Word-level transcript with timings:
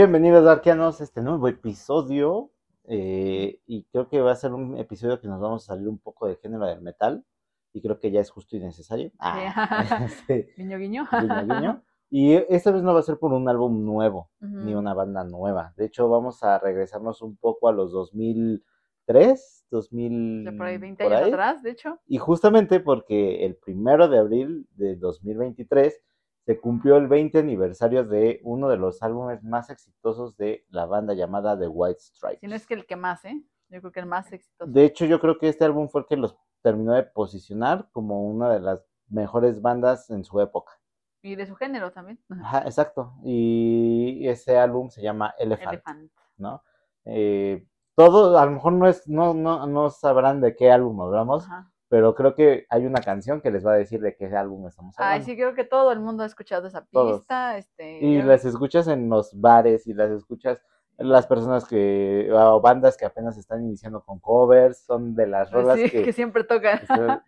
Bienvenidos, 0.00 0.44
Darkianos, 0.44 1.00
a 1.00 1.04
este 1.04 1.22
nuevo 1.22 1.48
episodio. 1.48 2.50
eh, 2.84 3.60
y 3.66 3.84
creo 3.84 4.10
que 4.10 4.20
va 4.20 4.32
a 4.32 4.36
ser 4.36 4.52
un 4.52 4.76
episodio 4.76 5.18
que 5.22 5.26
nos 5.26 5.40
vamos 5.40 5.62
a 5.64 5.72
salir 5.74 5.88
un 5.88 5.96
poco 5.96 6.26
del 6.26 6.36
género 6.36 6.66
del 6.66 6.82
metal. 6.82 7.24
Y 7.72 7.80
creo 7.80 7.98
que 7.98 8.10
ya 8.10 8.20
es 8.20 8.28
justo 8.30 8.56
y 8.56 8.60
necesario. 8.60 9.10
Ah, 9.18 10.04
este, 10.04 10.50
Guiño, 10.58 10.76
guiño. 10.76 11.08
guiño, 11.10 11.46
guiño. 11.46 11.82
Y 12.10 12.34
esta 12.34 12.72
vez 12.72 12.82
no 12.82 12.92
va 12.92 13.00
a 13.00 13.04
ser 13.04 13.18
por 13.18 13.32
un 13.32 13.48
álbum 13.48 13.86
nuevo, 13.86 14.28
ni 14.40 14.72
Ujú. 14.72 14.80
una 14.80 14.92
banda 14.92 15.24
nueva. 15.24 15.72
De 15.78 15.86
hecho, 15.86 16.10
vamos 16.10 16.42
a 16.42 16.58
regresarnos 16.58 17.22
un 17.22 17.38
poco 17.38 17.70
a 17.70 17.72
los 17.72 17.90
2003, 17.92 19.64
2000. 19.70 20.44
De 20.44 20.52
por 20.52 20.66
ahí 20.66 20.76
20 20.76 21.02
por 21.04 21.12
años 21.14 21.24
ahí. 21.28 21.32
atrás, 21.32 21.62
de 21.62 21.70
hecho. 21.70 21.98
Y 22.06 22.18
justamente 22.18 22.80
porque 22.80 23.46
el 23.46 23.56
primero 23.56 24.08
de 24.08 24.18
abril 24.18 24.68
de 24.76 24.96
2023 24.96 26.02
se 26.46 26.60
cumplió 26.60 26.96
el 26.96 27.08
20 27.08 27.40
aniversario 27.40 28.04
de 28.04 28.40
uno 28.44 28.68
de 28.68 28.76
los 28.76 29.02
álbumes 29.02 29.42
más 29.42 29.68
exitosos 29.68 30.36
de 30.36 30.64
la 30.68 30.86
banda 30.86 31.12
llamada 31.12 31.58
The 31.58 31.66
White 31.66 31.98
Stripes. 31.98 32.38
Si 32.40 32.46
no 32.46 32.54
es 32.54 32.66
que 32.68 32.74
el 32.74 32.86
que 32.86 32.94
más, 32.94 33.24
¿eh? 33.24 33.42
Yo 33.68 33.80
creo 33.80 33.90
que 33.90 33.98
el 33.98 34.06
más 34.06 34.32
exitoso. 34.32 34.70
De 34.70 34.84
hecho, 34.84 35.06
yo 35.06 35.18
creo 35.18 35.38
que 35.38 35.48
este 35.48 35.64
álbum 35.64 35.88
fue 35.88 36.02
el 36.02 36.06
que 36.06 36.16
los 36.16 36.38
terminó 36.62 36.92
de 36.92 37.02
posicionar 37.02 37.88
como 37.90 38.22
una 38.28 38.48
de 38.48 38.60
las 38.60 38.86
mejores 39.08 39.60
bandas 39.60 40.08
en 40.10 40.22
su 40.22 40.40
época. 40.40 40.72
Y 41.20 41.34
de 41.34 41.46
su 41.46 41.56
género 41.56 41.90
también. 41.90 42.20
Ajá, 42.44 42.60
exacto. 42.60 43.14
Y 43.24 44.28
ese 44.28 44.56
álbum 44.56 44.88
se 44.88 45.02
llama 45.02 45.34
Elephant, 45.38 45.72
Elephant. 45.72 46.12
¿no? 46.36 46.62
Eh, 47.06 47.66
todo, 47.96 48.38
a 48.38 48.46
lo 48.46 48.52
mejor 48.52 48.72
no 48.74 48.86
es, 48.86 49.08
no, 49.08 49.34
no, 49.34 49.66
no 49.66 49.90
sabrán 49.90 50.40
de 50.40 50.54
qué 50.54 50.70
álbum 50.70 51.00
hablamos, 51.00 51.46
Ajá. 51.46 51.72
Pero 51.88 52.14
creo 52.14 52.34
que 52.34 52.66
hay 52.68 52.84
una 52.86 53.00
canción 53.00 53.40
que 53.40 53.50
les 53.50 53.64
va 53.66 53.72
a 53.72 53.76
decir 53.76 54.00
de 54.00 54.16
qué 54.16 54.26
álbum 54.34 54.66
estamos 54.66 54.94
Ay, 54.98 55.04
hablando. 55.06 55.24
sí, 55.26 55.36
creo 55.36 55.54
que 55.54 55.64
todo 55.64 55.92
el 55.92 56.00
mundo 56.00 56.22
ha 56.22 56.26
escuchado 56.26 56.66
esa 56.66 56.84
Todos. 56.90 57.20
pista. 57.20 57.56
Este, 57.58 57.98
Y 58.04 58.18
yo- 58.18 58.24
las 58.26 58.44
escuchas 58.44 58.88
en 58.88 59.08
los 59.08 59.38
bares 59.40 59.86
y 59.86 59.94
las 59.94 60.10
escuchas 60.10 60.60
las 60.98 61.26
personas 61.26 61.66
que, 61.66 62.30
o 62.32 62.60
bandas 62.62 62.96
que 62.96 63.04
apenas 63.04 63.36
están 63.36 63.62
iniciando 63.62 64.02
con 64.02 64.18
covers, 64.18 64.78
son 64.78 65.14
de 65.14 65.26
las 65.26 65.50
rolas 65.50 65.78
sí, 65.78 65.90
que, 65.90 66.02
que 66.04 66.12
siempre 66.14 66.42
tocan. 66.42 66.80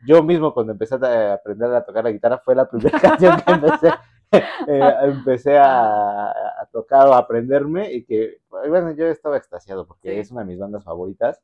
yo 0.06 0.23
mismo 0.23 0.55
cuando 0.55 0.72
empecé 0.72 0.95
a 0.95 1.34
aprender 1.34 1.75
a 1.75 1.84
tocar 1.84 2.03
la 2.05 2.11
guitarra 2.11 2.39
fue 2.39 2.55
la 2.55 2.67
primera 2.67 2.98
canción 3.00 3.37
que 3.45 3.53
empecé, 3.53 3.89
eh, 4.33 4.95
empecé 5.03 5.59
a, 5.59 6.31
a 6.31 6.67
tocar 6.72 7.09
o 7.09 7.12
a 7.12 7.19
aprenderme 7.19 7.93
y 7.93 8.05
que, 8.06 8.39
bueno, 8.48 8.93
yo 8.93 9.06
estaba 9.06 9.37
extasiado 9.37 9.87
porque 9.87 10.12
Sí. 10.15 10.19
es 10.20 10.31
una 10.31 10.41
de 10.41 10.47
mis 10.47 10.59
bandas 10.59 10.83
favoritas. 10.84 11.43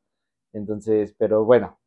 Entonces, 0.54 1.14
pero 1.18 1.44
bueno, 1.44 1.78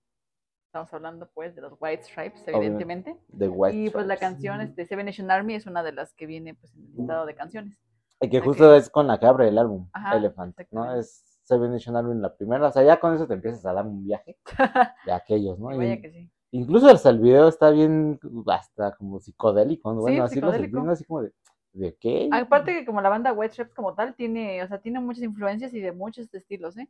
Estamos 0.77 0.93
hablando, 0.93 1.27
pues, 1.33 1.55
de 1.55 1.61
los 1.63 1.73
White 1.79 2.03
Stripes, 2.03 2.43
evidentemente. 2.45 3.17
The 3.35 3.47
White 3.49 3.75
y 3.75 3.89
pues 3.89 4.05
la 4.05 4.15
canción, 4.15 4.61
este, 4.61 4.85
Seven 4.85 5.07
Nation 5.07 5.31
Army, 5.31 5.55
es 5.55 5.65
una 5.65 5.81
de 5.81 5.91
las 5.91 6.13
que 6.13 6.27
viene, 6.27 6.53
pues, 6.53 6.71
en 6.75 6.83
el 6.83 6.95
listado 6.97 7.25
de 7.25 7.33
canciones. 7.33 7.79
Y 8.21 8.29
que 8.29 8.41
justo 8.41 8.75
es 8.75 8.91
con 8.91 9.07
la 9.07 9.19
que 9.19 9.25
abre 9.25 9.47
el 9.47 9.57
álbum, 9.57 9.89
Ajá, 9.91 10.17
Elephant, 10.17 10.55
¿no? 10.69 10.93
Es 10.93 11.41
Seven 11.45 11.71
Nation 11.71 11.95
Army 11.95 12.11
en 12.11 12.21
la 12.21 12.35
primera, 12.35 12.67
o 12.67 12.71
sea, 12.71 12.83
ya 12.83 12.99
con 12.99 13.15
eso 13.15 13.25
te 13.25 13.33
empiezas 13.33 13.65
a 13.65 13.73
dar 13.73 13.87
un 13.87 14.05
viaje 14.05 14.37
de 15.07 15.11
aquellos, 15.11 15.57
¿no? 15.57 15.73
Y 15.73 15.77
vaya 15.79 15.99
que 15.99 16.11
sí. 16.11 16.29
incluso 16.51 16.85
hasta 16.89 17.09
el 17.09 17.21
video 17.21 17.47
está 17.47 17.71
bien, 17.71 18.19
hasta 18.45 18.95
como 18.97 19.19
psicodélico, 19.19 19.91
¿no? 19.93 20.01
bueno, 20.01 20.25
así 20.25 20.39
lo 20.39 20.49
psicodélico. 20.51 20.77
entiendo, 20.77 20.91
así 20.91 21.05
como 21.05 21.23
de, 21.23 21.33
¿de 21.73 21.95
qué? 21.95 22.29
Aparte 22.31 22.73
que 22.75 22.85
como 22.85 23.01
la 23.01 23.09
banda 23.09 23.33
White 23.33 23.53
Stripes 23.53 23.73
como 23.73 23.95
tal 23.95 24.13
tiene, 24.13 24.61
o 24.61 24.67
sea, 24.67 24.79
tiene 24.79 24.99
muchas 24.99 25.23
influencias 25.23 25.73
y 25.73 25.81
de 25.81 25.91
muchos 25.91 26.31
estilos, 26.31 26.77
¿eh? 26.77 26.87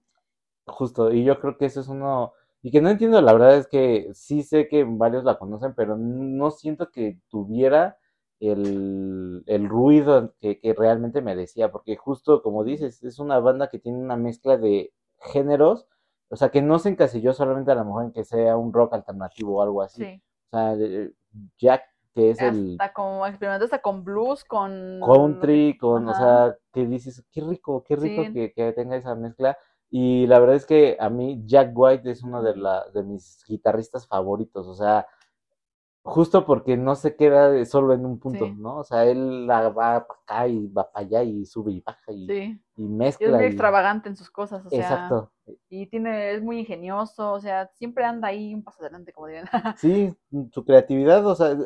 Justo, 0.65 1.13
y 1.13 1.23
yo 1.23 1.39
creo 1.39 1.57
que 1.57 1.67
eso 1.67 1.79
es 1.79 1.87
uno, 1.87 2.33
y 2.67 2.71
que 2.71 2.81
no 2.81 2.89
entiendo, 2.89 3.21
la 3.21 3.31
verdad 3.31 3.55
es 3.55 3.67
que 3.67 4.09
sí 4.13 4.43
sé 4.43 4.67
que 4.67 4.83
varios 4.83 5.23
la 5.23 5.39
conocen, 5.39 5.73
pero 5.73 5.95
no 5.95 6.51
siento 6.51 6.91
que 6.91 7.17
tuviera 7.29 7.97
el, 8.41 9.41
el 9.45 9.69
ruido 9.69 10.33
que, 10.41 10.59
que 10.59 10.73
realmente 10.73 11.21
merecía, 11.21 11.71
porque 11.71 11.95
justo 11.95 12.41
como 12.41 12.65
dices, 12.65 13.01
es 13.05 13.19
una 13.19 13.39
banda 13.39 13.69
que 13.69 13.79
tiene 13.79 13.99
una 13.99 14.17
mezcla 14.17 14.57
de 14.57 14.91
géneros, 15.31 15.87
o 16.27 16.35
sea, 16.35 16.49
que 16.49 16.61
no 16.61 16.77
se 16.77 16.89
encasilló 16.89 17.31
solamente 17.31 17.71
a 17.71 17.75
lo 17.75 17.85
mejor 17.85 18.03
en 18.03 18.11
que 18.11 18.25
sea 18.25 18.57
un 18.57 18.73
rock 18.73 18.95
alternativo 18.95 19.55
o 19.55 19.61
algo 19.61 19.81
así. 19.81 20.03
Sí. 20.03 20.21
O 20.51 20.57
sea, 20.57 20.73
eh, 20.73 21.13
Jack, 21.57 21.83
que 22.13 22.31
es 22.31 22.41
el 22.41 22.71
Hasta 22.73 22.91
como 22.91 23.25
experimentó 23.25 23.63
hasta 23.63 23.81
con 23.81 24.03
blues, 24.03 24.43
con 24.43 24.99
country, 25.05 25.77
con, 25.77 26.09
o 26.09 26.13
sea, 26.13 26.53
que 26.73 26.85
dices, 26.85 27.23
qué 27.31 27.39
rico, 27.39 27.85
qué 27.87 27.95
rico 27.95 28.23
Sí. 28.25 28.33
que, 28.33 28.51
que 28.51 28.73
tenga 28.73 28.97
esa 28.97 29.15
mezcla. 29.15 29.57
Y 29.89 30.27
la 30.27 30.39
verdad 30.39 30.55
es 30.57 30.65
que 30.65 30.97
a 30.99 31.09
mí 31.09 31.41
Jack 31.45 31.71
White 31.73 32.11
es 32.11 32.23
uno 32.23 32.43
de, 32.43 32.55
la, 32.55 32.85
de 32.93 33.03
mis 33.03 33.43
guitarristas 33.47 34.05
favoritos, 34.07 34.67
o 34.67 34.73
sea, 34.75 35.07
justo 36.03 36.45
porque 36.45 36.77
no 36.77 36.95
se 36.95 37.15
queda 37.15 37.63
solo 37.65 37.93
en 37.93 38.05
un 38.05 38.17
punto, 38.19 38.45
Sí. 38.45 38.53
¿no? 38.57 38.77
O 38.77 38.83
sea, 38.83 39.05
él 39.05 39.45
la 39.45 39.69
va 39.69 40.05
para 40.07 40.17
acá 40.23 40.47
y 40.47 40.67
va 40.67 40.89
para 40.91 41.05
allá 41.05 41.23
y 41.23 41.45
sube 41.45 41.71
y 41.73 41.81
baja 41.81 42.11
y, 42.11 42.25
Sí. 42.27 42.33
y 42.77 42.81
Y 42.81 42.85
es 42.85 42.89
mezcla. 42.89 43.29
muy 43.35 43.43
y- 43.43 43.47
extravagante 43.47 44.09
en 44.09 44.15
sus 44.15 44.29
cosas, 44.29 44.65
o 44.65 44.69
sea, 44.69 44.79
Exacto. 44.79 45.31
y 45.69 45.85
tiene, 45.87 46.31
es 46.33 46.41
muy 46.41 46.59
ingenioso, 46.59 47.31
o 47.33 47.39
sea, 47.39 47.67
siempre 47.75 48.05
anda 48.05 48.29
ahí 48.29 48.53
un 48.53 48.63
paso 48.63 48.81
adelante, 48.81 49.11
como 49.13 49.27
dirían. 49.27 49.45
Sí, 49.77 50.15
su 50.51 50.63
creatividad, 50.65 51.25
o 51.27 51.35
sea, 51.35 51.57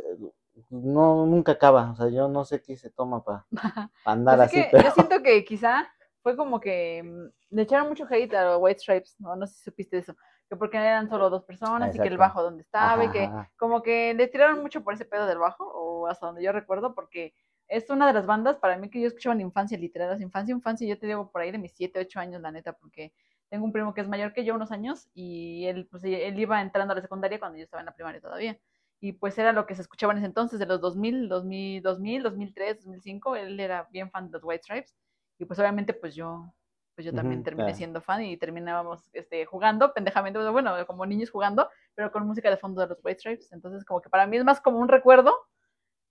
no, 0.69 1.25
nunca 1.25 1.53
acaba, 1.53 1.91
o 1.91 1.95
sea, 1.95 2.09
yo 2.09 2.27
no 2.27 2.43
sé 2.45 2.61
qué 2.61 2.77
se 2.77 2.89
toma 2.89 3.23
para 3.23 3.45
andar 4.05 4.37
Pues 4.37 4.53
es 4.53 4.53
así, 4.59 4.61
que 4.63 4.69
pero... 4.71 4.83
yo 4.89 4.91
siento 4.91 5.23
que 5.23 5.45
quizá 5.45 5.87
fue 6.21 6.35
como 6.35 6.59
que 6.59 7.03
mm, 7.03 7.55
le 7.55 7.61
echaron 7.61 7.89
mucho 7.89 8.05
hate 8.09 8.33
a 8.33 8.45
los 8.45 8.61
White 8.61 8.79
Stripes, 8.79 9.15
¿no? 9.19 9.35
No 9.35 9.47
sé 9.47 9.55
si 9.55 9.63
supiste 9.63 9.97
eso, 9.97 10.15
que 10.49 10.55
porque 10.55 10.77
eran 10.77 11.09
solo 11.09 11.29
dos 11.29 11.43
personas 11.43 11.95
y 11.95 11.99
que 11.99 12.07
el 12.07 12.17
bajo 12.17 12.43
donde 12.43 12.61
estaba 12.61 13.05
y 13.05 13.09
que 13.09 13.29
como 13.57 13.81
que 13.81 14.13
le 14.13 14.27
tiraron 14.27 14.61
mucho 14.61 14.83
por 14.83 14.93
ese 14.93 15.05
pedo 15.05 15.25
del 15.25 15.39
bajo, 15.39 15.65
o 15.65 16.07
hasta 16.07 16.25
donde 16.25 16.43
yo 16.43 16.51
recuerdo, 16.51 16.93
porque 16.93 17.33
es 17.67 17.89
una 17.89 18.05
de 18.05 18.13
las 18.13 18.25
bandas 18.25 18.57
para 18.57 18.77
mí 18.77 18.89
que 18.89 18.99
yo 18.99 19.07
escuchaba 19.07 19.33
en 19.33 19.41
infancia, 19.41 19.77
literal, 19.77 20.21
infancia, 20.21 20.53
infancia, 20.53 20.87
yo 20.87 20.99
te 20.99 21.07
digo 21.07 21.31
por 21.31 21.41
ahí 21.41 21.51
de 21.51 21.57
mis 21.57 21.71
7, 21.73 21.99
8 22.01 22.19
años, 22.19 22.41
la 22.41 22.51
neta, 22.51 22.73
porque 22.73 23.13
tengo 23.49 23.65
un 23.65 23.71
primo 23.71 23.93
que 23.93 24.01
es 24.01 24.07
mayor 24.07 24.33
que 24.33 24.43
yo 24.43 24.55
unos 24.55 24.71
años 24.71 25.09
y 25.13 25.65
él, 25.67 25.87
pues, 25.89 26.03
él 26.03 26.39
iba 26.39 26.61
entrando 26.61 26.93
a 26.93 26.95
la 26.95 27.01
secundaria 27.01 27.39
cuando 27.39 27.57
yo 27.57 27.63
estaba 27.63 27.81
en 27.81 27.85
la 27.85 27.93
primaria 27.93 28.21
todavía. 28.21 28.57
Y 28.99 29.13
pues 29.13 29.37
era 29.37 29.51
lo 29.51 29.65
que 29.65 29.75
se 29.75 29.81
escuchaba 29.81 30.13
en 30.13 30.19
ese 30.19 30.27
entonces, 30.27 30.59
de 30.59 30.65
los 30.65 30.79
2000, 30.79 31.27
2000, 31.27 31.81
2000 31.81 32.23
2003, 32.23 32.75
2005, 32.77 33.35
él 33.35 33.59
era 33.59 33.87
bien 33.91 34.11
fan 34.11 34.27
de 34.27 34.33
los 34.33 34.43
White 34.43 34.63
Stripes. 34.63 34.95
Y 35.41 35.45
pues 35.45 35.59
obviamente 35.59 35.93
pues 35.95 36.13
yo, 36.15 36.53
pues 36.95 37.05
yo 37.05 37.13
también 37.15 37.43
terminé 37.43 37.73
claro. 37.73 37.75
siendo 37.75 38.01
fan 38.01 38.23
y 38.23 38.37
terminábamos 38.37 39.09
este, 39.13 39.45
jugando, 39.45 39.93
pendejamente, 39.93 40.39
bueno, 40.51 40.73
como 40.87 41.05
niños 41.07 41.31
jugando, 41.31 41.69
pero 41.95 42.11
con 42.11 42.27
música 42.27 42.49
de 42.51 42.57
fondo 42.57 42.81
de 42.81 42.87
los 42.89 42.99
White 43.03 43.19
Stripes. 43.19 43.51
Entonces, 43.51 43.83
como 43.85 44.01
que 44.01 44.09
para 44.09 44.27
mí 44.27 44.37
es 44.37 44.43
más 44.45 44.61
como 44.61 44.77
un 44.79 44.87
recuerdo, 44.87 45.33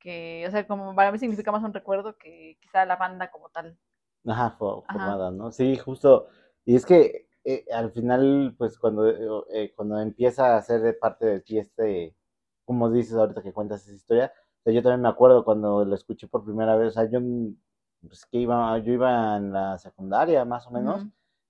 que, 0.01 0.45
o 0.49 0.51
sea, 0.51 0.67
como 0.67 0.95
para 0.97 1.13
mí 1.13 1.19
significa 1.19 1.53
más 1.53 1.65
un 1.65 1.75
recuerdo 1.75 2.17
que 2.19 2.59
quizá 2.61 2.85
la 2.87 2.97
banda 2.97 3.31
como 3.31 3.51
tal. 3.51 3.79
Ajá, 4.27 4.57
fo- 4.59 4.87
Ajá. 4.87 4.91
formada, 4.91 5.31
¿no? 5.31 5.51
Sí, 5.53 5.77
justo. 5.79 6.29
Y 6.65 6.77
es 6.77 6.85
que 6.87 7.29
eh, 7.45 7.65
al 7.73 7.91
final, 7.93 8.55
pues 8.59 8.79
cuando, 8.79 9.09
eh, 9.09 9.45
eh, 9.53 9.73
cuando 9.75 9.99
empieza 10.01 10.57
a 10.57 10.63
ser 10.63 10.81
de 10.83 10.93
parte 10.95 11.27
de 11.27 11.41
ti 11.41 11.59
este, 11.59 12.15
como 12.65 12.91
dices 12.91 13.15
ahorita 13.17 13.43
que 13.43 13.53
cuentas 13.53 13.83
esa 13.87 13.95
historia, 13.97 14.33
o 14.61 14.63
sea, 14.65 14.73
yo 14.75 14.83
también 14.83 15.01
me 15.03 15.09
acuerdo 15.09 15.45
cuando 15.45 15.85
lo 15.85 15.95
escuché 15.95 16.29
por 16.29 16.45
primera 16.45 16.77
vez, 16.77 16.89
o 16.89 16.91
sea, 16.93 17.11
yo, 17.11 17.19
pues 18.07 18.27
que 18.27 18.39
iba, 18.39 18.77
yo 18.79 18.93
iba 18.93 19.37
en 19.37 19.53
la 19.53 19.79
secundaria 19.79 20.45
más 20.45 20.67
o 20.67 20.71
menos, 20.71 21.07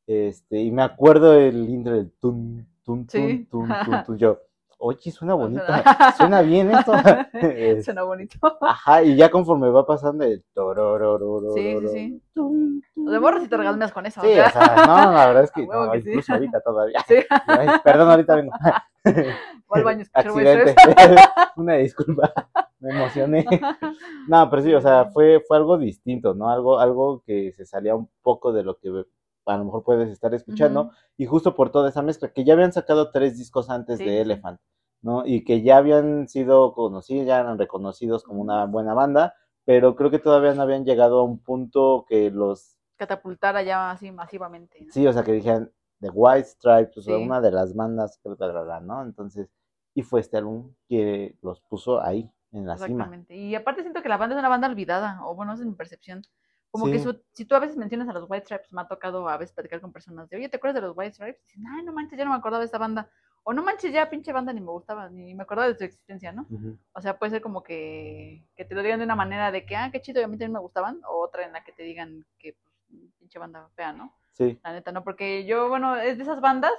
este, 0.06 0.58
y 0.58 0.70
me 0.70 0.82
acuerdo 0.82 1.34
el 1.34 1.68
intro 1.68 1.94
del 1.94 2.10
tun, 2.20 2.66
tun, 2.84 3.06
tun, 3.06 3.08
Sí. 3.08 3.46
tun, 3.50 3.68
tun, 3.84 4.04
tun, 4.04 4.18
yo, 4.18 4.38
oye, 4.78 5.10
suena 5.12 5.34
bonito, 5.34 5.62
Suena- 6.16 6.42
bien 6.42 6.70
esto. 6.72 6.92
Suena 7.84 8.02
bonito. 8.02 8.38
Ajá, 8.60 9.02
y 9.02 9.14
ya 9.16 9.30
conforme 9.30 9.70
va 9.70 9.86
pasando 9.86 10.24
el 10.24 10.42
torororororo, 10.52 11.52
Sí, 11.54 11.76
sí, 11.80 11.88
sí. 11.88 12.22
tum, 12.34 12.80
De 12.96 13.20
morro 13.20 13.40
si 13.40 13.48
te 13.48 13.56
regalmeas 13.56 13.92
con 13.92 14.06
eso. 14.06 14.20
Sí, 14.20 14.28
o 14.38 14.50
sea. 14.50 14.84
no, 14.86 15.12
la 15.12 15.26
verdad 15.28 15.44
es 15.44 15.52
que 15.52 15.66
no, 15.66 15.90
que 15.92 16.02
sí. 16.02 16.08
incluso 16.10 16.32
ahorita 16.32 16.60
todavía. 16.60 17.00
Sí. 17.06 17.16
Ay, 17.46 17.68
perdón, 17.84 18.10
ahorita 18.10 18.34
vengo. 18.36 18.52
Voy 19.04 19.78
al 19.78 19.84
baño 19.84 20.04
a 20.12 20.20
escuchar 20.20 20.28
Accidente. 20.58 20.74
Una 21.56 21.74
disculpa, 21.76 22.32
me 22.80 22.90
emocioné. 22.90 23.44
No, 24.28 24.48
pero 24.50 24.62
sí, 24.62 24.74
o 24.74 24.80
sea, 24.80 25.06
fue, 25.06 25.40
fue 25.46 25.56
algo 25.56 25.78
distinto, 25.78 26.34
¿no? 26.34 26.50
Algo, 26.50 26.78
algo 26.78 27.22
que 27.26 27.52
se 27.52 27.64
salía 27.64 27.94
un 27.96 28.08
poco 28.22 28.52
de 28.52 28.62
lo 28.62 28.76
que 28.78 28.88
a 29.46 29.56
lo 29.56 29.64
mejor 29.64 29.82
puedes 29.82 30.10
estar 30.10 30.32
escuchando. 30.34 30.90
Y 31.16 31.26
justo 31.26 31.54
por 31.54 31.70
toda 31.70 31.88
esa 31.88 32.02
mezcla, 32.02 32.32
que 32.32 32.44
ya 32.44 32.52
habían 32.54 32.72
sacado 32.72 33.10
tres 33.10 33.38
discos 33.38 33.70
antes 33.70 33.98
Sí, 33.98 34.04
de. 34.04 34.20
Elephant, 34.20 34.60
¿no? 35.02 35.26
Y 35.26 35.42
que 35.44 35.62
ya 35.62 35.78
habían 35.78 36.28
sido 36.28 36.72
conocidos, 36.74 37.26
ya 37.26 37.40
eran 37.40 37.58
reconocidos 37.58 38.22
como 38.22 38.40
una 38.42 38.66
buena 38.66 38.94
banda, 38.94 39.34
pero 39.64 39.96
creo 39.96 40.10
que 40.10 40.18
todavía 40.18 40.54
no 40.54 40.62
habían 40.62 40.84
llegado 40.84 41.20
a 41.20 41.24
un 41.24 41.38
punto 41.38 42.04
que 42.08 42.30
los 42.30 42.76
Catapultara 42.96 43.62
ya 43.62 43.90
así 43.90 44.12
masivamente. 44.12 44.78
¿no? 44.84 44.92
Sí, 44.92 45.06
o 45.06 45.12
sea, 45.12 45.22
que 45.22 45.32
dijeran 45.32 45.72
The 46.00 46.10
White 46.10 46.44
Stripes, 46.48 46.98
o 46.98 47.02
sea, 47.02 47.16
Sí. 47.16 47.22
una 47.22 47.40
de 47.40 47.50
las 47.50 47.74
bandas, 47.74 48.20
¿no? 48.82 49.02
Entonces, 49.02 49.50
y 49.94 50.02
fue 50.02 50.20
este 50.20 50.36
álbum 50.36 50.74
que 50.86 51.34
los 51.42 51.60
puso 51.62 52.00
ahí, 52.02 52.30
en 52.52 52.66
la 52.66 52.76
cima. 52.76 52.86
Exactamente. 52.88 53.36
Y 53.36 53.54
aparte 53.54 53.82
siento 53.82 54.02
que 54.02 54.08
la 54.08 54.16
banda 54.16 54.34
es 54.36 54.40
una 54.40 54.48
banda 54.48 54.68
olvidada, 54.68 55.20
o 55.24 55.34
bueno, 55.34 55.52
es 55.54 55.60
mi 55.60 55.72
percepción. 55.74 56.22
Como 56.70 56.86
que 56.86 56.98
su- 57.00 57.20
si 57.32 57.44
tú 57.44 57.54
a 57.56 57.58
veces 57.58 57.76
mencionas 57.76 58.08
a 58.08 58.12
los 58.12 58.26
White 58.30 58.44
Stripes, 58.44 58.72
me 58.72 58.80
ha 58.82 58.86
tocado 58.86 59.28
a 59.28 59.36
veces 59.36 59.52
platicar 59.54 59.80
con 59.80 59.92
personas 59.92 60.28
de, 60.28 60.36
oye, 60.36 60.48
¿te 60.48 60.56
acuerdas 60.56 60.80
de 60.80 60.86
los 60.86 60.96
White 60.96 61.14
Stripes? 61.14 61.40
Y 61.42 61.46
dicen, 61.46 61.66
ay, 61.66 61.84
no 61.84 61.92
manches, 61.92 62.16
yo 62.18 62.24
no 62.24 62.30
me 62.30 62.36
acordaba 62.36 62.60
de 62.60 62.66
esta 62.66 62.78
banda. 62.78 63.10
O 63.42 63.52
no 63.52 63.62
manches, 63.64 63.92
ya 63.92 64.08
pinche 64.10 64.32
banda 64.32 64.52
ni 64.52 64.60
me 64.60 64.70
gustaba, 64.70 65.08
ni 65.08 65.34
me 65.34 65.42
acordaba 65.42 65.66
de 65.68 65.74
su 65.76 65.82
existencia, 65.82 66.30
¿no? 66.30 66.46
Ujú. 66.50 66.78
O 66.92 67.00
sea, 67.00 67.18
puede 67.18 67.30
ser 67.30 67.40
como 67.42 67.62
que, 67.64 68.44
que 68.54 68.64
te 68.64 68.74
lo 68.74 68.82
digan 68.82 68.98
de 69.00 69.04
una 69.06 69.16
manera 69.16 69.50
de 69.50 69.64
que, 69.66 69.74
ah, 69.76 69.90
qué 69.90 70.00
chido, 70.00 70.20
y 70.20 70.24
a 70.24 70.28
mí 70.28 70.34
también 70.34 70.52
me 70.52 70.58
gustaban, 70.60 71.00
o 71.08 71.18
otra 71.24 71.44
en 71.46 71.52
la 71.52 71.64
que 71.64 71.72
te 71.72 71.82
digan 71.82 72.24
que 72.38 72.52
pues, 72.52 72.74
pinche 73.18 73.38
banda 73.38 73.68
fea, 73.74 73.92
¿no? 73.92 74.14
Sí. 74.32 74.60
La 74.62 74.72
neta, 74.72 74.92
no, 74.92 75.02
porque 75.02 75.46
yo, 75.46 75.68
bueno, 75.68 75.96
es 75.96 76.18
de 76.18 76.22
esas 76.22 76.40
bandas, 76.40 76.72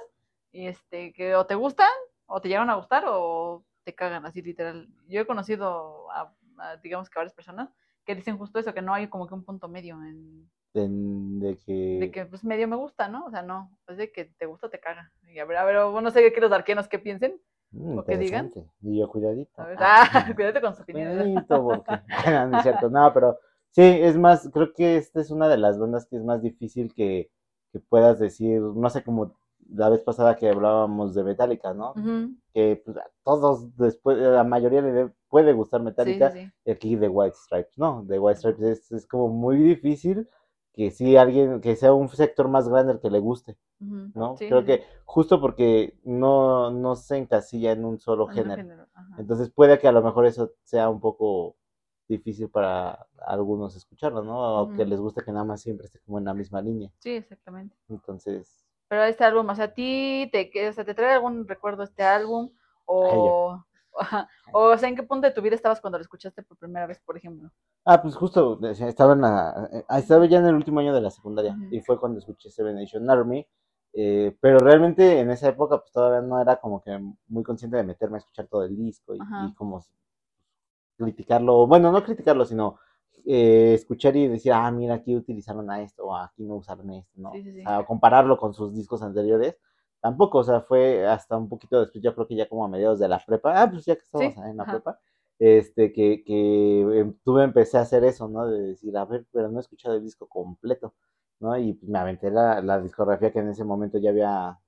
y 0.52 0.68
este, 0.68 1.12
que 1.12 1.34
o 1.34 1.44
te 1.46 1.54
gustan, 1.56 1.90
o 2.26 2.40
te 2.40 2.48
llegan 2.48 2.70
a 2.70 2.76
gustar, 2.76 3.04
o 3.08 3.62
te 3.84 3.94
cagan, 3.94 4.24
así 4.26 4.42
literal. 4.42 4.88
Yo 5.08 5.20
he 5.20 5.26
conocido 5.26 6.10
a, 6.12 6.32
a, 6.58 6.76
digamos 6.76 7.10
que 7.10 7.18
varias 7.18 7.34
personas 7.34 7.70
que 8.04 8.14
dicen 8.14 8.38
justo 8.38 8.58
eso, 8.58 8.74
que 8.74 8.82
no 8.82 8.94
hay 8.94 9.08
como 9.08 9.26
que 9.26 9.34
un 9.34 9.44
punto 9.44 9.68
medio 9.68 9.96
en, 10.02 10.50
De, 10.74 10.88
de 10.88 11.56
que... 11.58 11.98
de 12.00 12.10
que 12.10 12.26
pues 12.26 12.44
medio 12.44 12.66
me 12.66 12.76
gusta, 12.76 13.08
¿no? 13.08 13.26
O 13.26 13.30
sea, 13.30 13.42
no, 13.42 13.70
es 13.88 13.96
de 13.96 14.10
que 14.12 14.24
te 14.24 14.46
gusta 14.46 14.66
o 14.66 14.70
te 14.70 14.80
caga. 14.80 15.12
Y 15.28 15.38
a 15.38 15.44
ver, 15.44 15.56
a 15.58 15.64
ver, 15.64 15.76
bueno, 15.84 16.00
no 16.02 16.10
sé 16.10 16.32
qué 16.32 16.40
los 16.40 16.52
arquenos 16.52 16.88
qué 16.88 16.98
piensen. 16.98 17.40
Mm, 17.70 17.98
o 17.98 18.04
que 18.04 18.18
digan. 18.18 18.52
Y 18.82 18.98
yo, 18.98 19.08
cuidadito. 19.08 19.62
A 19.62 19.66
ver, 19.66 19.76
Ah, 19.80 20.04
cuídate 20.36 20.60
con 20.60 20.74
su 20.74 20.82
opinión. 20.82 21.08
cuidadito, 21.12 21.62
porque... 21.62 22.00
no, 22.30 22.46
no 22.48 22.56
es 22.58 22.62
cierto. 22.62 22.90
No, 22.90 23.12
pero 23.14 23.38
sí, 23.70 23.82
es 23.82 24.16
más, 24.18 24.48
creo 24.52 24.72
que 24.72 24.96
esta 24.96 25.20
es 25.20 25.30
una 25.30 25.48
de 25.48 25.58
las 25.58 25.78
bandas 25.78 26.06
que 26.06 26.16
es 26.16 26.24
más 26.24 26.42
difícil 26.42 26.92
que, 26.92 27.30
que 27.72 27.78
puedas 27.80 28.18
decir, 28.18 28.60
no 28.60 28.90
sé, 28.90 29.02
como 29.02 29.34
la 29.74 29.88
vez 29.88 30.02
pasada 30.02 30.36
que 30.36 30.48
hablábamos 30.48 31.14
de 31.14 31.24
Metallica, 31.24 31.74
¿no? 31.74 31.98
Que 32.54 32.82
pues, 32.84 32.96
a 32.98 33.10
todos, 33.24 33.76
después, 33.76 34.18
la 34.18 34.44
mayoría 34.44 34.82
le 34.82 34.92
de- 34.92 35.12
puede 35.28 35.52
gustar 35.52 35.82
Sí, 35.96 36.14
Metallica, 36.14 36.30
sí, 36.30 36.40
sí. 36.46 36.52
y 36.64 36.70
aquí 36.72 36.96
de 36.96 37.08
White 37.08 37.36
Stripes, 37.36 37.78
no, 37.78 38.04
de 38.04 38.18
White 38.18 38.38
Stripes 38.40 38.62
es, 38.64 38.92
es 38.92 39.06
como 39.06 39.28
muy 39.28 39.56
difícil 39.58 40.28
que 40.74 40.90
sí 40.90 41.16
alguien, 41.16 41.60
que 41.60 41.76
sea 41.76 41.92
un 41.94 42.08
sector 42.08 42.48
más 42.48 42.68
grande 42.68 42.92
el 42.94 43.00
que 43.00 43.10
le 43.10 43.18
guste, 43.20 43.56
ujú, 43.80 44.12
¿no? 44.14 44.34
sí, 44.38 44.46
Creo 44.46 44.64
sí, 44.64 44.64
que 44.64 44.84
justo 45.04 45.40
porque 45.40 45.98
no, 46.04 46.70
no 46.70 46.96
se 46.96 47.16
encasilla 47.18 47.72
en 47.72 47.84
un 47.84 47.98
solo 48.00 48.28
sí, 48.28 48.32
en 48.40 48.50
género. 48.50 48.88
Entonces 49.18 49.50
puede 49.50 49.78
que 49.78 49.88
a 49.88 49.92
lo 49.92 50.02
mejor 50.02 50.26
eso 50.26 50.52
sea 50.62 50.88
un 50.90 51.00
poco 51.00 51.56
difícil 52.08 52.50
para 52.50 53.06
algunos 53.26 53.76
escucharlo, 53.76 54.22
¿no? 54.22 54.62
O 54.62 54.72
que 54.72 54.84
les 54.84 55.00
guste 55.00 55.22
que 55.24 55.32
nada 55.32 55.44
más 55.44 55.62
siempre 55.62 55.86
esté 55.86 56.00
como 56.00 56.18
en 56.18 56.24
la 56.26 56.34
misma 56.34 56.60
línea. 56.62 56.90
Sí, 57.00 57.10
exactamente. 57.10 57.76
Entonces, 57.88 58.61
Pero 58.92 59.04
este 59.04 59.24
álbum, 59.24 59.48
o 59.48 59.54
sea, 59.54 59.64
¿a 59.64 59.72
ti 59.72 60.28
te, 60.30 60.68
o 60.68 60.72
sea, 60.74 60.84
te 60.84 60.92
trae 60.92 61.14
algún 61.14 61.48
recuerdo 61.48 61.82
este 61.82 62.02
álbum? 62.02 62.50
O, 62.84 63.58
ajá, 63.98 64.28
o, 64.52 64.76
sea, 64.76 64.86
¿en 64.90 64.96
qué 64.96 65.02
punto 65.02 65.26
de 65.26 65.32
tu 65.32 65.40
vida 65.40 65.54
estabas 65.54 65.80
cuando 65.80 65.96
lo 65.96 66.02
escuchaste 66.02 66.42
por 66.42 66.58
primera 66.58 66.86
vez, 66.86 67.00
por 67.00 67.16
ejemplo? 67.16 67.50
ah, 67.86 68.02
pues 68.02 68.14
justo 68.14 68.58
o 68.60 68.66
estaba 68.66 69.14
en 69.14 69.22
la, 69.22 69.70
eh, 69.72 69.84
estaba 69.96 70.26
ya 70.26 70.40
en 70.40 70.44
el 70.44 70.56
último 70.56 70.80
año 70.80 70.92
de 70.92 71.00
la 71.00 71.10
secundaria 71.10 71.56
y 71.70 71.80
fue 71.80 71.98
cuando 71.98 72.18
escuché 72.18 72.50
Seven 72.50 72.76
Nation 72.76 73.08
Army. 73.08 73.46
eh, 73.94 74.36
pero 74.42 74.58
realmente 74.58 75.20
en 75.20 75.30
esa 75.30 75.48
época 75.48 75.78
pues 75.78 75.90
todavía 75.90 76.20
no 76.20 76.38
era 76.38 76.56
como 76.56 76.82
que 76.82 77.00
muy 77.28 77.42
consciente 77.42 77.78
de 77.78 77.84
meterme 77.84 78.16
a 78.16 78.18
escuchar 78.18 78.46
todo 78.46 78.62
el 78.64 78.76
disco 78.76 79.14
y, 79.14 79.20
y 79.20 79.54
como 79.54 79.82
criticarlo, 80.98 81.66
bueno, 81.66 81.90
no 81.90 82.04
criticarlo, 82.04 82.44
sino 82.44 82.78
eh, 83.26 83.74
escuchar 83.74 84.16
y 84.16 84.28
decir, 84.28 84.52
ah, 84.52 84.70
mira, 84.70 84.94
aquí 84.94 85.16
utilizaron 85.16 85.70
a 85.70 85.82
esto, 85.82 86.04
o 86.06 86.16
aquí 86.16 86.44
no 86.44 86.56
usaron 86.56 86.90
esto, 86.90 87.12
¿no? 87.20 87.30
Sí, 87.32 87.42
sí, 87.42 87.52
sí. 87.52 87.60
O 87.60 87.68
sea, 87.68 87.84
compararlo 87.86 88.36
con 88.38 88.54
sus 88.54 88.74
discos 88.74 89.02
anteriores, 89.02 89.56
tampoco, 90.00 90.38
o 90.38 90.44
sea, 90.44 90.60
fue 90.62 91.06
hasta 91.06 91.36
un 91.36 91.48
poquito 91.48 91.80
después, 91.80 92.02
yo 92.02 92.14
creo 92.14 92.26
que 92.26 92.36
ya 92.36 92.48
como 92.48 92.64
a 92.64 92.68
mediados 92.68 92.98
de 92.98 93.08
la 93.08 93.18
prepa, 93.24 93.62
ah, 93.62 93.70
pues 93.70 93.84
ya 93.84 93.94
que 93.96 94.02
estábamos 94.02 94.34
Sí, 94.34 94.42
en 94.50 94.56
la 94.56 94.64
ajá. 94.64 94.72
prepa, 94.72 94.98
este, 95.38 95.92
que, 95.92 96.22
que 96.24 96.80
em, 97.00 97.14
tuve, 97.24 97.44
empecé 97.44 97.78
a 97.78 97.82
hacer 97.82 98.04
eso, 98.04 98.28
¿no? 98.28 98.46
De 98.46 98.60
decir, 98.68 98.96
a 98.96 99.04
ver, 99.04 99.26
pero 99.32 99.48
no 99.48 99.58
he 99.58 99.60
escuchado 99.62 99.94
el 99.96 100.02
disco 100.04 100.26
completo, 100.28 100.94
¿no? 101.40 101.56
Y 101.58 101.74
pues, 101.74 101.88
me 101.90 101.98
aventé 101.98 102.30
la, 102.30 102.60
la 102.62 102.80
discografía 102.80 103.32
que 103.32 103.38
en 103.40 103.48
ese 103.50 103.64
momento 103.64 103.98
ya 103.98 104.10
había, 104.10 104.58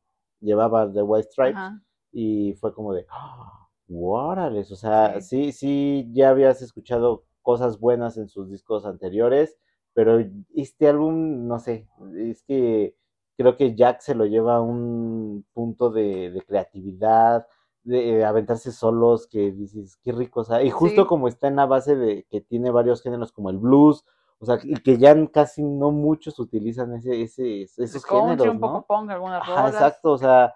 llevaba 0.41 0.91
The 0.93 1.03
White 1.03 1.29
Stripes, 1.31 1.56
Ajá. 1.56 1.81
y 2.12 2.55
fue 2.55 2.73
como 2.75 2.93
de, 2.95 3.06
¡ah! 3.11 3.69
¡Órales! 3.89 4.71
O 4.73 4.77
sea, 4.77 5.21
Sí. 5.21 5.51
sí, 5.51 5.53
sí, 5.53 6.11
ya 6.12 6.31
habías 6.31 6.62
escuchado 6.62 7.25
cosas 7.44 7.79
buenas 7.79 8.17
en 8.17 8.29
sus 8.29 8.50
discos 8.50 8.85
anteriores, 8.87 9.56
pero 9.93 10.19
este 10.56 10.88
álbum, 10.88 11.46
no 11.46 11.61
sé, 11.61 11.87
es 12.17 12.43
que 12.43 12.96
creo 13.37 13.56
que 13.56 13.76
Jack 13.76 14.00
se 14.00 14.17
lo 14.17 14.26
lleva 14.26 14.56
a 14.56 14.61
un 14.61 15.46
punto 15.52 15.91
de, 15.91 16.32
de 16.32 16.43
creatividad, 16.43 17.46
de 17.85 18.25
aventarse 18.25 18.73
solos, 18.73 19.29
que 19.29 19.52
dices, 19.52 19.96
qué 20.02 20.11
rico, 20.12 20.41
o 20.41 20.44
sea, 20.44 20.62
y 20.62 20.70
justo 20.70 21.02
Sí. 21.02 21.06
como 21.06 21.29
está 21.29 21.49
en 21.49 21.56
la 21.56 21.67
base 21.67 21.94
de 21.96 22.26
que 22.31 22.41
tiene 22.41 22.70
varios 22.70 23.02
géneros 23.02 23.31
como 23.31 23.50
el 23.50 23.58
blues, 23.58 24.05
o 24.38 24.46
sea, 24.46 24.58
y 24.62 24.75
que 24.82 24.99
ya 24.99 25.14
casi 25.31 25.62
no 25.62 25.91
muchos 25.91 26.38
utilizan 26.38 26.94
ese, 26.94 27.23
ese, 27.23 27.62
esos 27.62 28.05
Country, 28.05 28.31
géneros, 28.37 28.55
un 28.55 28.61
poco 28.61 28.73
¿no? 28.79 28.82
punk, 28.87 29.11
algunas 29.11 29.43
Ajá, 29.43 29.69
exacto, 29.69 30.12
o 30.12 30.19
sea, 30.19 30.55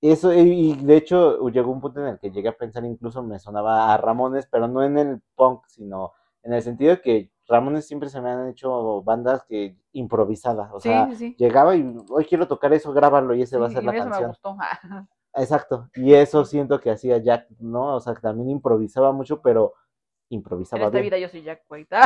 eso, 0.00 0.32
y, 0.32 0.74
de 0.74 0.96
hecho 0.96 1.48
llegó 1.48 1.70
un 1.72 1.80
punto 1.80 2.00
en 2.00 2.06
el 2.08 2.18
que 2.18 2.30
llegué 2.30 2.48
a 2.48 2.56
pensar, 2.56 2.84
incluso 2.84 3.22
me 3.22 3.38
sonaba 3.38 3.92
a 3.92 3.96
Ramones, 3.96 4.46
pero 4.50 4.68
no 4.68 4.82
en 4.82 4.98
el 4.98 5.22
punk, 5.34 5.64
sino 5.68 6.12
en 6.42 6.52
el 6.52 6.62
sentido 6.62 6.90
de 6.92 7.00
que 7.00 7.30
Ramones 7.48 7.86
siempre 7.86 8.08
se 8.08 8.20
me 8.20 8.30
han 8.30 8.48
hecho 8.48 9.02
bandas 9.02 9.44
que 9.48 9.76
improvisadas, 9.92 10.70
o 10.72 10.80
Sí, 10.80 10.88
sea, 10.88 11.08
sí, 11.14 11.34
llegaba 11.38 11.76
y 11.76 11.96
hoy 12.10 12.24
quiero 12.24 12.46
tocar 12.48 12.72
eso, 12.72 12.92
grábalo 12.92 13.34
y 13.34 13.42
ese 13.42 13.56
va 13.56 13.68
a 13.68 13.70
ser 13.70 13.84
la 13.84 13.92
eso 13.94 14.04
me 14.04 14.10
canción. 14.10 14.28
gustó. 14.30 14.56
Exacto, 15.34 15.88
y 15.94 16.14
eso 16.14 16.44
siento 16.44 16.80
que 16.80 16.90
hacía 16.90 17.18
Jack, 17.18 17.46
¿no? 17.58 17.96
O 17.96 18.00
sea, 18.00 18.14
que 18.14 18.20
también 18.22 18.48
improvisaba 18.50 19.12
mucho, 19.12 19.42
pero 19.42 19.74
En 20.28 20.38
improvisaba 20.38 20.84
esta 20.86 20.90
bien. 20.98 21.04
vida 21.04 21.18
yo 21.18 21.28
soy 21.28 21.42
Jack 21.42 21.62
White. 21.68 21.96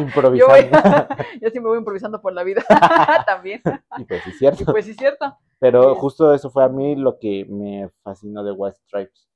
Improvisando. 0.00 0.34
Yo, 0.36 0.46
voy, 0.48 0.60
yo 1.40 1.50
siempre 1.50 1.68
voy 1.68 1.78
improvisando 1.78 2.20
por 2.20 2.32
la 2.32 2.42
vida 2.44 2.62
también. 3.26 3.60
y 3.98 4.04
pues 4.04 4.22
sí, 4.22 4.30
Y 4.30 4.32
cierto. 4.34 4.64
pues 4.72 4.84
sí, 4.84 4.92
es 4.92 4.96
cierto. 4.96 5.36
Pero 5.58 5.92
es- 5.92 5.98
justo 5.98 6.32
eso 6.34 6.50
fue 6.50 6.64
a 6.64 6.68
mí 6.68 6.94
lo 6.96 7.18
que 7.18 7.44
me 7.48 7.88
fascinó 8.02 8.44
de 8.44 8.52
White 8.52 8.78
Stripes. 8.86 9.28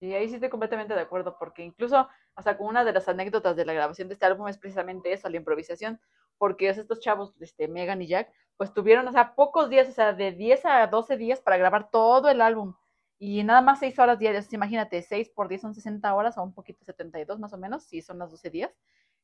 Y 0.00 0.14
ahí 0.14 0.28
sí 0.28 0.34
estoy 0.34 0.48
completamente 0.50 0.94
de 0.94 1.00
acuerdo, 1.00 1.36
porque 1.38 1.62
incluso, 1.62 2.08
o 2.36 2.42
sea, 2.42 2.56
con 2.58 2.66
una 2.66 2.84
de 2.84 2.92
las 2.92 3.08
anécdotas 3.08 3.54
de 3.54 3.64
la 3.64 3.72
grabación 3.72 4.08
de 4.08 4.14
este 4.14 4.26
álbum 4.26 4.48
es 4.48 4.58
precisamente 4.58 5.12
eso, 5.12 5.28
la 5.28 5.36
improvisación, 5.36 6.00
porque 6.38 6.68
estos 6.70 6.98
chavos, 6.98 7.34
este, 7.40 7.68
Megan 7.68 8.02
y 8.02 8.08
Jack, 8.08 8.32
pues 8.56 8.74
tuvieron, 8.74 9.06
o 9.06 9.12
sea, 9.12 9.34
pocos 9.36 9.68
días, 9.70 9.88
o 9.88 9.92
sea, 9.92 10.12
de 10.12 10.32
10 10.32 10.64
a 10.66 10.86
12 10.88 11.16
días 11.16 11.40
para 11.40 11.56
grabar 11.56 11.88
todo 11.90 12.28
el 12.30 12.40
álbum, 12.40 12.74
y 13.24 13.44
nada 13.44 13.60
más 13.60 13.78
6 13.78 13.96
horas 14.00 14.18
diarias, 14.18 14.52
imagínate, 14.52 15.00
6 15.00 15.30
por 15.30 15.46
10 15.46 15.60
son 15.60 15.74
60 15.76 16.12
horas, 16.12 16.36
o 16.36 16.42
un 16.42 16.52
poquito 16.52 16.84
72 16.84 17.38
más 17.38 17.52
o 17.52 17.56
menos, 17.56 17.84
si 17.84 18.02
son 18.02 18.18
las 18.18 18.32
12 18.32 18.50
días, 18.50 18.72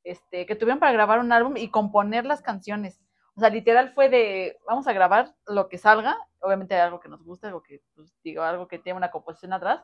este, 0.04 0.46
que 0.46 0.54
tuvieron 0.54 0.78
para 0.78 0.92
grabar 0.92 1.18
un 1.18 1.32
álbum 1.32 1.56
y 1.56 1.68
componer 1.68 2.24
las 2.24 2.40
canciones. 2.40 3.00
O 3.34 3.40
sea, 3.40 3.50
literal 3.50 3.90
fue 3.90 4.08
de, 4.08 4.56
vamos 4.68 4.86
a 4.86 4.92
grabar 4.92 5.34
lo 5.48 5.68
que 5.68 5.78
salga, 5.78 6.16
obviamente 6.38 6.76
algo 6.76 7.00
que 7.00 7.08
nos 7.08 7.24
guste, 7.24 7.48
algo 7.48 7.60
que, 7.60 7.82
pues, 7.96 8.14
digo, 8.22 8.44
algo 8.44 8.68
que 8.68 8.78
tiene 8.78 8.96
una 8.96 9.10
composición 9.10 9.52
atrás, 9.52 9.82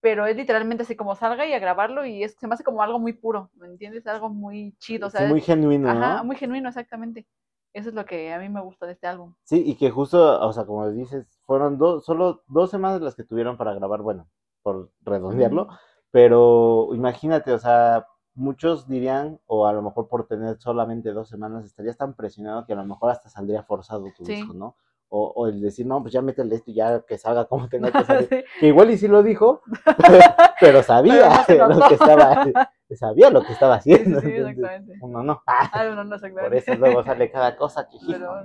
pero 0.00 0.26
es 0.26 0.36
literalmente 0.36 0.84
así 0.84 0.94
como 0.94 1.16
salga 1.16 1.44
y 1.44 1.52
a 1.52 1.58
grabarlo 1.58 2.06
y 2.06 2.22
es, 2.22 2.36
se 2.38 2.46
me 2.46 2.54
hace 2.54 2.62
como 2.62 2.84
algo 2.84 3.00
muy 3.00 3.14
puro, 3.14 3.50
¿me 3.54 3.66
entiendes? 3.66 4.06
Algo 4.06 4.28
muy 4.28 4.76
chido, 4.78 5.08
o 5.08 5.10
sea, 5.10 5.26
muy 5.26 5.40
genuino, 5.40 5.90
ajá, 5.90 6.18
¿no? 6.18 6.24
muy 6.24 6.36
genuino, 6.36 6.68
exactamente. 6.68 7.26
Eso 7.72 7.88
es 7.90 7.94
lo 7.94 8.04
que 8.04 8.32
a 8.32 8.38
mí 8.38 8.48
me 8.48 8.60
gusta 8.60 8.86
de 8.86 8.92
este 8.92 9.06
álbum. 9.06 9.34
Sí, 9.44 9.62
y 9.64 9.76
que 9.76 9.90
justo, 9.90 10.40
o 10.40 10.52
sea, 10.52 10.64
como 10.66 10.88
dices, 10.90 11.38
fueron 11.46 11.78
dos, 11.78 12.04
solo 12.04 12.42
dos 12.48 12.70
semanas 12.70 13.00
las 13.00 13.14
que 13.14 13.24
tuvieron 13.24 13.56
para 13.56 13.74
grabar, 13.74 14.02
bueno, 14.02 14.28
por 14.62 14.90
redondearlo, 15.02 15.68
pero 16.10 16.88
imagínate, 16.94 17.52
o 17.52 17.58
sea, 17.58 18.06
muchos 18.34 18.88
dirían, 18.88 19.40
o 19.46 19.66
a 19.66 19.72
lo 19.72 19.82
mejor 19.82 20.08
por 20.08 20.26
tener 20.26 20.58
solamente 20.58 21.12
dos 21.12 21.28
semanas, 21.28 21.64
estarías 21.64 21.96
tan 21.96 22.14
presionado 22.14 22.66
que 22.66 22.72
a 22.72 22.76
lo 22.76 22.84
mejor 22.84 23.10
hasta 23.10 23.28
saldría 23.28 23.62
forzado 23.62 24.04
tu 24.16 24.24
Sí. 24.24 24.34
disco, 24.36 24.52
¿no? 24.54 24.76
O, 25.08 25.32
o 25.34 25.46
el 25.48 25.60
decir, 25.60 25.86
no, 25.86 26.00
pues 26.02 26.12
ya 26.12 26.22
métele 26.22 26.54
esto 26.54 26.70
y 26.70 26.74
ya 26.74 27.00
que 27.02 27.18
salga 27.18 27.44
como 27.46 27.68
tenga 27.68 27.90
que 27.90 28.04
salir. 28.04 28.28
Sí. 28.28 28.44
Que 28.60 28.66
igual 28.68 28.90
y 28.90 28.98
sí 28.98 29.08
lo 29.08 29.22
dijo, 29.22 29.60
pero 30.60 30.82
sabía 30.82 31.44
Pero 31.46 31.68
no 31.68 31.74
se 31.74 31.80
lo 31.80 31.88
que 31.88 31.94
estaba, 31.94 32.46
sabía 32.96 33.30
lo 33.30 33.42
que 33.44 33.52
estaba 33.52 33.80
Sí, 33.80 33.90
sí, 33.92 34.00
haciendo. 34.00 34.20
sí, 34.20 34.26
entonces, 34.26 34.48
exactamente. 34.48 34.98
uno 35.04 35.22
no. 35.22 35.42
Ah, 35.46 35.70
Ah, 35.72 35.84
no, 35.84 36.02
exactamente. 36.14 36.40
por 36.42 36.54
eso 36.54 36.74
luego 36.74 37.02
sale 37.04 37.30
cada 37.30 37.56
cosa 37.56 37.88
que 37.88 37.98
Pero, 38.06 38.42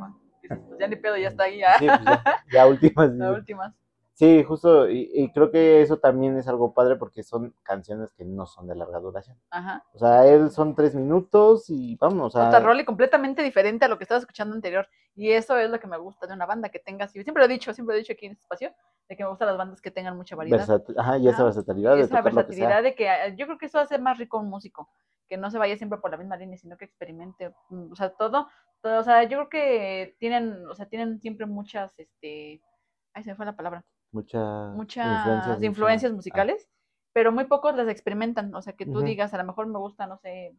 pues 0.47 0.79
ya 0.79 0.87
ni 0.87 0.95
pedo, 0.95 1.17
ya 1.17 1.29
está 1.29 1.43
ahí, 1.43 1.59
ya. 1.59 1.77
Sí, 1.79 1.87
pues 1.87 2.05
ya, 2.05 2.23
ya 2.51 2.67
últimas. 2.67 3.11
La 3.17 3.31
última. 3.31 3.75
Sí, 4.17 4.45
justo, 4.45 4.89
y, 4.89 5.11
y 5.13 5.29
creo 5.33 5.51
que 5.51 5.81
eso 5.81 5.97
también 5.99 6.37
es 6.37 6.47
algo 6.47 6.73
padre 6.73 6.95
porque 6.95 7.21
son 7.21 7.53
canciones 7.63 8.13
que 8.13 8.23
no 8.23 8.45
son 8.45 8.65
de 8.65 8.73
larga 8.73 8.99
duración. 8.99 9.37
Ajá. 9.49 9.83
O 9.93 9.99
sea, 9.99 10.25
él 10.25 10.49
son 10.51 10.73
tres 10.73 10.95
minutos 10.95 11.65
y 11.69 11.97
vamos, 11.97 12.33
o 12.33 12.37
sea, 12.39 12.47
Otra 12.47 12.61
rol 12.61 12.79
y 12.79 12.85
completamente 12.85 13.43
diferente 13.43 13.83
a 13.83 13.87
lo 13.89 13.97
que 13.97 14.05
estabas 14.05 14.23
escuchando 14.23 14.55
anterior. 14.55 14.87
Y 15.15 15.31
eso 15.31 15.57
es 15.57 15.69
lo 15.69 15.81
que 15.81 15.87
me 15.87 15.97
gusta 15.97 16.27
de 16.27 16.33
una 16.33 16.45
banda 16.45 16.69
que 16.69 16.79
tenga 16.79 17.05
así. 17.05 17.21
Siempre 17.23 17.41
lo 17.41 17.45
he 17.45 17.53
dicho, 17.53 17.73
siempre 17.73 17.93
lo 17.93 17.97
he 17.97 18.03
dicho 18.03 18.13
aquí 18.13 18.25
en 18.27 18.31
este 18.31 18.43
espacio, 18.43 18.73
de 19.09 19.17
que 19.17 19.23
me 19.23 19.29
gustan 19.29 19.49
las 19.49 19.57
bandas 19.57 19.81
que 19.81 19.91
tengan 19.91 20.15
mucha 20.15 20.37
variedad. 20.37 20.65
versat- 20.65 20.93
ajá, 20.97 21.17
y 21.17 21.27
esa 21.27 21.43
versatilidad 21.43 21.95
de 21.95 22.01
esa 22.03 22.15
que 22.17 22.21
versatilidad 22.23 22.69
sea. 22.69 22.81
de 22.83 22.95
que 22.95 23.07
eh, 23.07 23.35
yo 23.37 23.47
creo 23.47 23.57
que 23.57 23.65
eso 23.65 23.79
hace 23.79 23.97
más 23.99 24.17
rico 24.17 24.37
a 24.37 24.41
un 24.41 24.49
músico, 24.49 24.89
que 25.27 25.35
no 25.35 25.51
se 25.51 25.57
vaya 25.57 25.75
siempre 25.75 25.99
por 25.99 26.11
la 26.11 26.17
misma 26.17 26.37
línea, 26.37 26.57
sino 26.57 26.77
que 26.77 26.85
experimente, 26.85 27.53
mm, 27.67 27.91
o 27.91 27.95
sea, 27.97 28.11
todo, 28.11 28.47
todo, 28.81 28.97
o 28.97 29.03
sea, 29.03 29.23
yo 29.23 29.39
creo 29.39 29.49
que 29.49 30.15
tienen, 30.19 30.65
o 30.69 30.73
sea, 30.73 30.85
tienen 30.85 31.19
siempre 31.19 31.45
muchas, 31.45 31.99
este, 31.99 32.61
ay, 33.13 33.23
se 33.23 33.31
me 33.31 33.35
fue 33.35 33.45
la 33.45 33.55
palabra, 33.57 33.83
Muchas 34.15 34.75
muchas 34.75 35.25
mucha- 35.25 35.65
influencias 35.65 36.11
ah, 36.11 36.15
musicales, 36.15 36.69
pero 37.13 37.31
muy 37.31 37.45
pocos 37.45 37.75
las 37.75 37.87
experimentan, 37.87 38.53
o 38.53 38.61
sea, 38.61 38.73
que 38.73 38.85
tú 38.85 39.01
digas, 39.01 39.33
a 39.33 39.37
lo 39.37 39.43
mejor 39.45 39.67
me 39.67 39.79
gusta, 39.79 40.07
no 40.07 40.17
sé, 40.17 40.55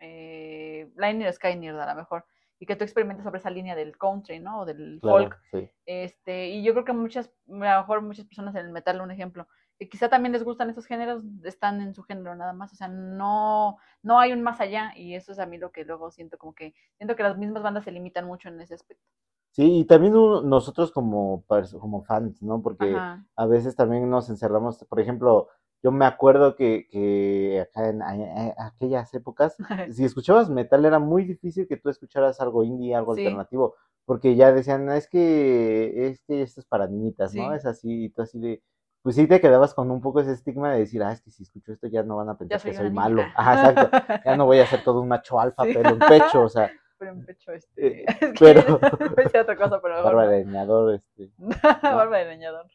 eh, 0.00 0.90
Liner 0.96 1.32
Skynear, 1.32 1.78
a 1.78 1.94
lo 1.94 2.00
mejor, 2.00 2.24
y 2.58 2.66
que 2.66 2.76
tú 2.76 2.84
experimentes 2.84 3.24
sobre 3.24 3.38
esa 3.38 3.50
línea 3.50 3.74
del 3.76 3.96
country, 3.96 4.40
¿no? 4.40 4.60
O 4.60 4.64
del 4.64 4.98
claro, 5.00 5.22
folk, 5.24 5.40
sí. 5.52 5.70
este, 5.86 6.48
y 6.48 6.62
yo 6.64 6.72
creo 6.72 6.84
que 6.84 6.92
muchas, 6.92 7.26
a 7.28 7.52
lo 7.52 7.56
mejor 7.80 8.02
muchas 8.02 8.26
personas 8.26 8.54
en 8.56 8.66
el 8.66 8.72
metal, 8.72 9.00
un 9.00 9.10
ejemplo, 9.10 9.46
que 9.78 9.88
quizá 9.88 10.08
también 10.08 10.32
les 10.32 10.44
gustan 10.44 10.70
esos 10.70 10.86
géneros, 10.86 11.22
están 11.44 11.80
en 11.80 11.94
su 11.94 12.02
género 12.02 12.34
nada 12.34 12.52
más, 12.52 12.72
o 12.72 12.76
sea, 12.76 12.88
no, 12.88 13.78
no 14.02 14.18
hay 14.20 14.32
un 14.32 14.42
más 14.42 14.60
allá 14.60 14.92
y 14.96 15.14
eso 15.14 15.32
es 15.32 15.38
a 15.38 15.46
mí 15.46 15.58
lo 15.58 15.72
que 15.72 15.84
luego 15.84 16.10
siento 16.10 16.38
como 16.38 16.54
que, 16.54 16.74
siento 16.96 17.16
que 17.16 17.22
las 17.22 17.38
mismas 17.38 17.62
bandas 17.62 17.84
se 17.84 17.92
limitan 17.92 18.26
mucho 18.26 18.48
en 18.48 18.60
ese 18.60 18.74
aspecto. 18.74 19.04
Sí, 19.52 19.80
y 19.80 19.84
también 19.84 20.14
nosotros 20.14 20.90
como, 20.92 21.44
como 21.78 22.02
fans, 22.04 22.42
¿no? 22.42 22.62
Porque 22.62 22.94
Ajá, 22.96 23.26
a 23.36 23.46
veces 23.46 23.76
también 23.76 24.08
nos 24.08 24.30
encerramos, 24.30 24.82
por 24.88 24.98
ejemplo, 24.98 25.48
yo 25.82 25.92
me 25.92 26.06
acuerdo 26.06 26.56
que, 26.56 26.86
que 26.90 27.60
acá 27.60 27.88
en 27.90 28.00
a- 28.02 28.54
a- 28.56 28.66
aquellas 28.68 29.12
épocas, 29.14 29.56
si 29.94 30.04
escuchabas 30.04 30.48
metal 30.48 30.84
era 30.86 30.98
muy 30.98 31.24
difícil 31.24 31.66
que 31.68 31.76
tú 31.76 31.90
escucharas 31.90 32.40
algo 32.40 32.64
indie, 32.64 32.94
algo 32.94 33.14
Sí. 33.14 33.20
alternativo, 33.26 33.74
porque 34.06 34.36
ya 34.36 34.52
decían, 34.52 34.86
"No, 34.86 34.92
es 34.94 35.06
que, 35.08 36.08
es 36.08 36.22
que 36.26 36.42
esto 36.42 36.60
es 36.60 36.66
para 36.66 36.86
niñitas, 36.86 37.34
¿no? 37.34 37.50
Sí. 37.50 37.56
Es 37.56 37.66
así, 37.66 38.04
y 38.04 38.08
tú 38.10 38.22
así 38.22 38.38
de, 38.40 38.62
pues 39.02 39.16
sí 39.16 39.26
te 39.26 39.40
quedabas 39.40 39.74
con 39.74 39.90
un 39.90 40.00
poco 40.00 40.20
ese 40.20 40.32
estigma 40.32 40.72
de 40.72 40.78
decir, 40.80 41.02
ah, 41.02 41.12
es 41.12 41.20
que 41.20 41.30
si 41.30 41.42
escucho 41.42 41.72
esto 41.72 41.88
ya 41.88 42.02
no 42.04 42.16
van 42.16 42.28
a 42.30 42.38
pensar 42.38 42.60
soy 42.60 42.70
que 42.70 42.76
soy 42.76 42.88
niña. 42.88 43.02
malo. 43.02 43.22
Ajá, 43.36 43.54
exacto. 43.72 44.20
Ya 44.24 44.36
no 44.36 44.46
voy 44.46 44.60
a 44.60 44.66
ser 44.66 44.82
todo 44.84 45.00
un 45.02 45.08
macho 45.08 45.38
alfa, 45.40 45.64
Sí. 45.64 45.72
pero 45.74 45.90
en 45.90 45.98
pecho, 45.98 46.42
o 46.42 46.48
sea, 46.48 46.70
Pero 47.02 47.14
en 47.14 47.24
pecho, 47.26 47.50
Eh, 47.52 47.56
este, 47.56 48.04
es 48.06 48.32
que 48.32 48.32
pero- 48.38 48.78
decir 49.16 49.40
otra 49.40 49.56
cosa, 49.56 49.80
pero 49.82 50.04
barba 50.04 50.28
de 50.28 50.44
leñador, 50.44 50.94
este. 50.94 51.32
Barba 51.82 52.18
de 52.18 52.24
leñador. 52.26 52.66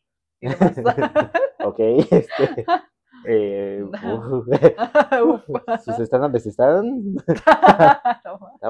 Ok, 1.64 1.80
este. 2.12 2.66
Eh, 3.26 3.84
Uf. 3.84 5.46
sus 5.84 6.00
están, 6.00 6.36
están 6.36 7.16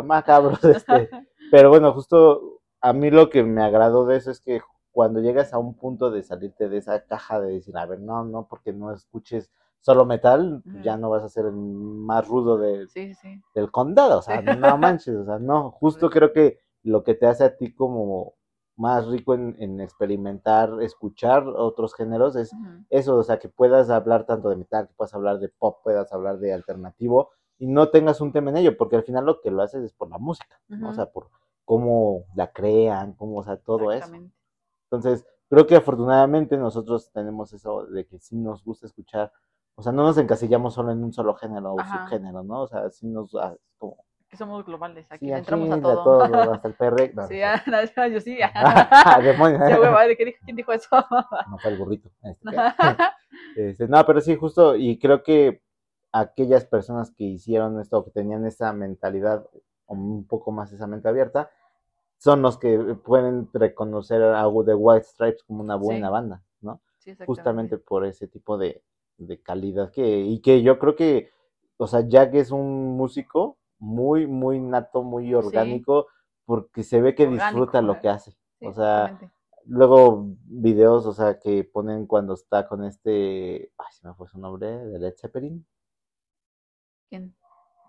macabros, 0.05 0.63
este. 0.63 1.09
Pero 1.49 1.69
bueno, 1.69 1.91
justo 1.93 2.61
a 2.79 2.93
mí 2.93 3.09
lo 3.09 3.31
que 3.31 3.41
me 3.43 3.63
agradó 3.63 4.05
de 4.05 4.17
eso 4.17 4.29
es 4.29 4.39
que 4.39 4.61
cuando 4.91 5.21
llegas 5.21 5.53
a 5.53 5.57
un 5.57 5.75
punto 5.75 6.11
de 6.11 6.21
salirte 6.21 6.69
de 6.69 6.77
esa 6.77 7.03
caja 7.05 7.39
de 7.41 7.53
decir, 7.53 7.75
a 7.77 7.85
ver, 7.87 7.99
no, 7.99 8.23
no, 8.23 8.47
porque 8.47 8.73
no 8.73 8.93
escuches 8.93 9.49
solo 9.81 10.05
metal, 10.05 10.61
pues 10.69 10.83
ya 10.83 10.97
no 10.97 11.09
vas 11.09 11.23
a 11.23 11.29
ser 11.29 11.45
el 11.45 11.53
más 11.53 12.27
rudo 12.27 12.57
de, 12.57 12.87
Sí, 12.87 13.13
sí, 13.13 13.15
sí. 13.15 13.41
del 13.55 13.71
condado, 13.71 14.19
o 14.19 14.21
sea, 14.21 14.41
no 14.75 14.77
manches, 14.77 15.15
o 15.15 15.25
sea, 15.25 15.39
no, 15.39 15.71
justo 15.71 16.09
creo 16.09 16.33
que 16.33 16.59
lo 16.83 17.03
que 17.03 17.15
te 17.15 17.27
hace 17.27 17.43
a 17.43 17.55
ti 17.55 17.73
como 17.73 18.33
más 18.75 19.07
rico 19.07 19.33
en, 19.33 19.55
en 19.59 19.81
experimentar, 19.81 20.81
escuchar 20.81 21.47
otros 21.47 21.95
géneros 21.95 22.35
es 22.35 22.51
eso, 22.89 23.15
o 23.17 23.23
sea, 23.23 23.39
que 23.39 23.49
puedas 23.49 23.89
hablar 23.89 24.25
tanto 24.25 24.49
de 24.49 24.55
metal, 24.55 24.87
que 24.87 24.93
puedas 24.93 25.13
hablar 25.15 25.39
de 25.39 25.49
pop, 25.49 25.79
puedas 25.83 26.13
hablar 26.13 26.37
de 26.37 26.53
alternativo 26.53 27.31
y 27.57 27.65
no 27.65 27.89
tengas 27.89 28.21
un 28.21 28.31
tema 28.31 28.51
en 28.51 28.57
ello, 28.57 28.77
porque 28.77 28.95
al 28.95 29.03
final 29.03 29.25
lo 29.25 29.41
que 29.41 29.49
lo 29.49 29.63
haces 29.63 29.83
es 29.83 29.93
por 29.93 30.09
la 30.09 30.19
música, 30.19 30.59
¿no? 30.67 30.89
O 30.89 30.93
sea, 30.93 31.07
por 31.07 31.29
cómo 31.65 32.25
la 32.35 32.51
crean, 32.51 33.13
cómo, 33.13 33.39
o 33.39 33.43
sea, 33.43 33.57
todo 33.57 33.91
eso. 33.91 34.13
Entonces, 34.91 35.25
creo 35.49 35.65
que 35.65 35.75
afortunadamente 35.75 36.55
nosotros 36.55 37.11
tenemos 37.11 37.51
eso 37.53 37.87
de 37.87 38.05
que 38.05 38.19
sí 38.19 38.37
nos 38.37 38.63
gusta 38.63 38.85
escuchar, 38.85 39.31
o 39.79 39.83
sea, 39.83 39.91
no 39.91 40.03
nos 40.03 40.17
encasillamos 40.17 40.73
solo 40.73 40.91
en 40.91 41.03
un 41.03 41.13
solo 41.13 41.35
género 41.35 41.73
o 41.73 41.79
Ajá. 41.79 42.03
subgénero, 42.05 42.43
¿no? 42.43 42.63
O 42.63 42.67
sea, 42.67 42.89
sí 42.89 43.05
nos, 43.07 43.33
ah, 43.35 43.55
como, 43.77 43.97
Que 44.27 44.35
somos 44.35 44.65
globales. 44.65 45.05
Aquí 45.11 45.19
sí, 45.19 45.25
le 45.27 45.35
aquí 45.35 45.39
entramos 45.41 45.69
a 45.71 45.79
todo. 45.79 46.03
todo, 46.03 46.23
hasta 46.53 46.67
el 46.67 46.73
perre, 46.73 47.11
no, 47.13 47.27
Sí, 47.27 47.39
no, 47.39 47.45
ah, 47.45 47.63
no, 47.97 48.07
yo 48.07 48.19
sí. 48.19 48.39
Ah, 48.41 49.19
demonios. 49.23 49.61
Sí, 49.67 49.73
hueva, 49.79 50.03
¿de 50.07 50.17
qué 50.17 50.25
dijo? 50.25 50.39
¿Quién 50.43 50.55
dijo 50.55 50.71
eso? 50.73 50.89
no 50.91 51.57
fue 51.59 51.71
el 51.71 51.77
burrito. 51.77 52.09
este, 52.23 53.69
Este, 53.69 53.87
no, 53.87 54.03
pero 54.05 54.19
sí, 54.19 54.35
justo, 54.35 54.75
y 54.75 54.97
creo 54.97 55.21
que 55.21 55.61
aquellas 56.11 56.65
personas 56.65 57.11
que 57.11 57.25
hicieron 57.25 57.79
esto, 57.79 58.03
que 58.03 58.09
tenían 58.11 58.45
esa 58.47 58.73
mentalidad, 58.73 59.45
o 59.85 59.93
un 59.93 60.25
poco 60.25 60.51
más 60.51 60.71
esa 60.71 60.87
mente 60.87 61.07
abierta, 61.07 61.51
son 62.17 62.41
los 62.41 62.57
que 62.57 62.79
pueden 63.05 63.47
reconocer 63.53 64.23
a 64.23 64.41
The 64.65 64.73
White 64.73 65.05
Stripes 65.05 65.43
como 65.43 65.61
una 65.61 65.75
buena 65.75 66.07
Sí. 66.07 66.11
banda, 66.11 66.43
¿no? 66.61 66.81
Sí. 66.97 67.15
Justamente 67.27 67.77
por 67.77 68.05
ese 68.05 68.27
tipo 68.27 68.57
de, 68.57 68.81
de 69.17 69.41
calidad 69.41 69.91
que, 69.91 70.21
y 70.21 70.39
que 70.39 70.61
yo 70.61 70.79
creo 70.79 70.95
que, 70.95 71.31
o 71.77 71.87
sea, 71.87 72.07
Jack 72.07 72.35
es 72.35 72.51
un 72.51 72.97
músico 72.97 73.57
muy, 73.79 74.27
muy 74.27 74.59
nato, 74.59 75.03
muy 75.03 75.33
orgánico, 75.33 76.07
porque 76.45 76.83
se 76.83 77.01
ve 77.01 77.15
que 77.15 77.23
Orgánico, 77.23 77.45
disfruta 77.45 77.81
lo 77.81 77.93
¿eh? 77.93 77.99
que 78.01 78.09
hace. 78.09 78.31
Sí, 78.31 78.65
o 78.65 78.73
sea. 78.73 79.19
Luego 79.69 80.27
videos, 80.45 81.05
o 81.05 81.11
sea, 81.11 81.39
que 81.39 81.65
ponen 81.65 82.07
cuando 82.07 82.35
está 82.35 82.69
con 82.69 82.85
este, 82.85 83.69
ay, 83.77 83.87
se 83.91 84.07
me 84.07 84.13
fue 84.13 84.25
su 84.29 84.39
nombre, 84.39 84.65
de 84.65 84.97
Led 84.97 85.13
Zeppelin, 85.19 85.65
¿Quién? 87.09 87.35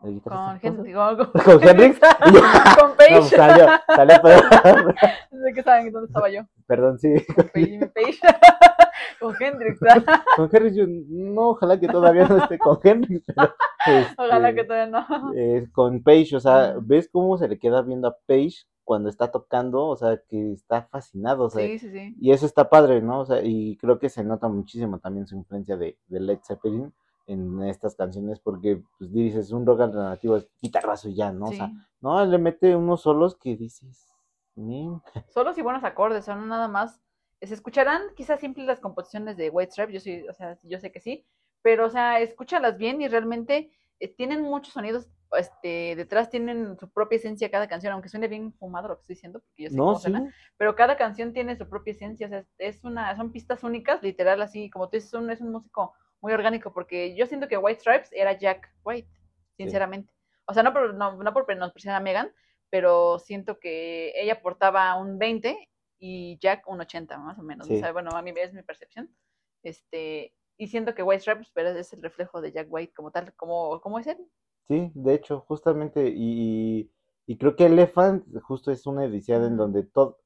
El. 0.02 0.21
Con 0.23 0.33
¿cómo 0.33 0.59
se 0.61 0.67
Henry. 0.67 0.93
llama? 0.93 1.17
Con, 1.33 1.43
¿Con 1.59 1.69
Hendrix? 1.69 2.00
Con 2.21 2.33
No, 2.33 2.40
Page. 2.97 3.11
pues, 3.17 3.28
salió, 3.28 3.67
salió, 3.87 4.17
pero- 4.23 4.87
No 5.31 5.43
sé 5.45 5.52
qué 5.55 5.62
saben 5.62 5.93
dónde 5.93 6.07
estaba 6.07 6.28
yo. 6.31 6.43
perdón, 6.67 6.99
sí, 6.99 7.14
Con 7.35 7.47
Page. 7.47 8.19
con 9.21 9.35
Hendrix. 9.40 9.81
con 10.37 10.49
Henry, 10.52 10.75
yo, 10.76 10.85
no, 10.88 11.49
ojalá 11.50 11.78
que 11.81 11.88
todavía 11.88 12.26
no 12.28 12.37
esté 12.38 12.59
con 12.59 12.78
Henry, 12.83 13.23
pero, 13.26 13.52
Ojalá 14.19 14.50
este, 14.50 14.61
que 14.62 14.67
todavía 14.67 14.87
no. 15.09 15.33
eh, 15.35 15.67
con 15.73 16.02
Page, 16.02 16.37
o 16.37 16.40
sea. 16.40 16.75
¿ves 16.81 17.09
cómo 17.12 17.37
se 17.38 17.49
le 17.49 17.59
queda 17.59 17.83
viendo 17.83 18.09
a 18.09 18.17
Page 18.26 18.64
cuando 18.85 19.09
está 19.09 19.31
tocando? 19.31 19.87
O 19.87 19.97
sea, 19.97 20.21
que 20.28 20.52
está 20.52 20.83
fascinado, 20.90 21.45
o 21.45 21.50
sea, 21.50 21.67
Sí, 21.67 21.78
sí, 21.78 21.90
sí. 21.90 22.14
Y 22.21 22.33
eso 22.33 22.47
está 22.47 22.69
padre, 22.69 23.02
¿no? 23.02 23.21
O 23.21 23.26
sea, 23.26 23.40
y 23.43 23.76
creo 23.78 23.99
que 23.99 24.09
se 24.09 24.23
nota 24.25 24.49
muchísimo 24.49 24.99
también 24.99 25.26
su 25.26 25.37
influencia 25.37 25.76
de, 25.76 25.97
de 26.09 26.21
Led 26.21 26.38
Zeppelin 26.47 26.93
en 27.28 27.62
estas 27.64 27.94
canciones, 27.97 28.40
porque, 28.40 28.82
pues, 28.99 29.12
dices, 29.12 29.52
un 29.52 29.66
rock 29.66 29.82
alternativo 29.82 30.37
es 30.37 30.49
guitarrazo 30.61 31.08
y 31.11 31.14
ya, 31.16 31.32
¿no? 31.32 31.50
O 31.50 31.52
sea, 31.52 31.73
Sí. 31.73 31.78
no, 32.00 32.25
le 32.26 32.38
mete 32.38 32.75
unos 32.76 33.02
solos 33.02 33.37
que 33.37 33.56
dices, 33.56 34.08
"Min". 34.56 35.00
Solos 35.26 35.58
y 35.58 35.62
buenos 35.62 35.85
acordes, 35.85 36.25
son 36.25 36.49
nada 36.49 36.68
más. 36.68 37.00
Se 37.42 37.54
escucharán 37.54 38.02
quizás 38.16 38.40
simples 38.40 38.66
las 38.66 38.80
composiciones 38.80 39.37
de 39.37 39.50
White 39.50 39.73
Stripe, 39.73 39.92
yo 39.92 40.00
sí, 40.00 40.26
o 40.28 40.32
sea, 40.32 40.58
yo 40.62 40.78
sé 40.80 40.90
que 40.90 41.00
sí, 41.00 41.25
pero 41.62 41.87
o 41.87 41.90
sea, 41.90 42.20
escúchalas 42.20 42.76
bien 42.78 43.00
y 43.00 43.08
realmente 43.08 43.70
eh, 44.00 44.08
tienen 44.14 44.42
muchos 44.42 44.73
sonidos, 44.75 45.08
este, 45.37 45.94
detrás 45.97 46.30
tienen 46.30 46.76
su 46.78 46.90
propia 46.90 47.16
esencia 47.16 47.50
cada 47.50 47.68
canción, 47.68 47.92
aunque 47.92 48.08
suene 48.08 48.26
bien 48.28 48.52
fumado 48.54 48.88
lo 48.88 48.97
que 48.97 49.00
estoy 49.02 49.14
diciendo, 49.14 49.40
porque 49.40 49.64
yo 49.64 49.70
sé 49.70 49.80
No, 49.80 49.85
cómo 49.85 49.99
sí, 50.00 50.11
suena, 50.11 50.25
pero 50.56 50.75
cada 50.75 50.97
canción 50.97 51.32
tiene 51.32 51.56
su 51.56 51.68
propia 51.68 51.92
esencia, 51.92 52.26
o 52.26 52.30
sea, 52.30 52.44
es 52.58 52.82
una, 52.82 53.14
son 53.16 53.30
pistas 53.30 53.62
únicas, 53.62 54.02
literal, 54.02 54.42
así, 54.42 54.68
como 54.70 54.88
tú 54.88 54.97
dices, 54.97 55.12
un- 55.14 55.30
es 55.30 55.40
un 55.40 55.52
músico 55.52 55.94
muy 56.20 56.32
orgánico, 56.32 56.72
porque 56.72 57.14
yo 57.14 57.26
siento 57.26 57.48
que 57.48 57.56
White 57.56 57.80
Stripes 57.80 58.10
era 58.12 58.38
Jack 58.38 58.72
White, 58.84 59.08
sinceramente. 59.56 60.12
O 60.46 60.54
sea, 60.54 60.62
no 60.62 60.72
por, 60.72 60.94
no, 60.94 61.22
no 61.22 61.32
por 61.32 61.46
menospreciar 61.46 61.94
a 61.94 62.00
Megan, 62.00 62.32
pero 62.70 63.18
siento 63.18 63.58
que 63.58 64.12
ella 64.16 64.34
aportaba 64.34 64.94
un 64.96 65.18
20 65.18 65.68
y 65.98 66.38
Jack 66.40 66.68
un 66.68 66.80
80, 66.80 67.18
más 67.18 67.38
o 67.38 67.42
menos. 67.42 67.66
Sí. 67.66 67.76
O 67.76 67.78
sea, 67.78 67.92
bueno, 67.92 68.10
a 68.10 68.22
mí 68.22 68.32
es 68.37 68.52
mi 68.52 68.62
percepción. 68.62 69.10
Este, 69.62 70.32
y 70.56 70.68
siento 70.68 70.94
que 70.94 71.02
White 71.02 71.20
Stripes, 71.20 71.50
pero 71.54 71.70
es 71.70 71.92
el 71.92 72.02
reflejo 72.02 72.40
de 72.40 72.52
Jack 72.52 72.68
White 72.70 72.92
como 72.94 73.10
tal, 73.10 73.32
como, 73.34 73.80
como 73.80 73.98
es 73.98 74.06
él. 74.06 74.18
sí, 74.68 74.90
de 74.94 75.14
hecho, 75.14 75.40
justamente, 75.40 76.12
y, 76.14 76.90
y 77.26 77.37
creo 77.37 77.56
que 77.56 77.66
Elephant 77.66 78.25
justo 78.42 78.70
es 78.70 78.87
una 78.87 79.04
edición 79.04 79.44
en 79.44 79.56
donde 79.56 79.82
todo, 79.84 80.18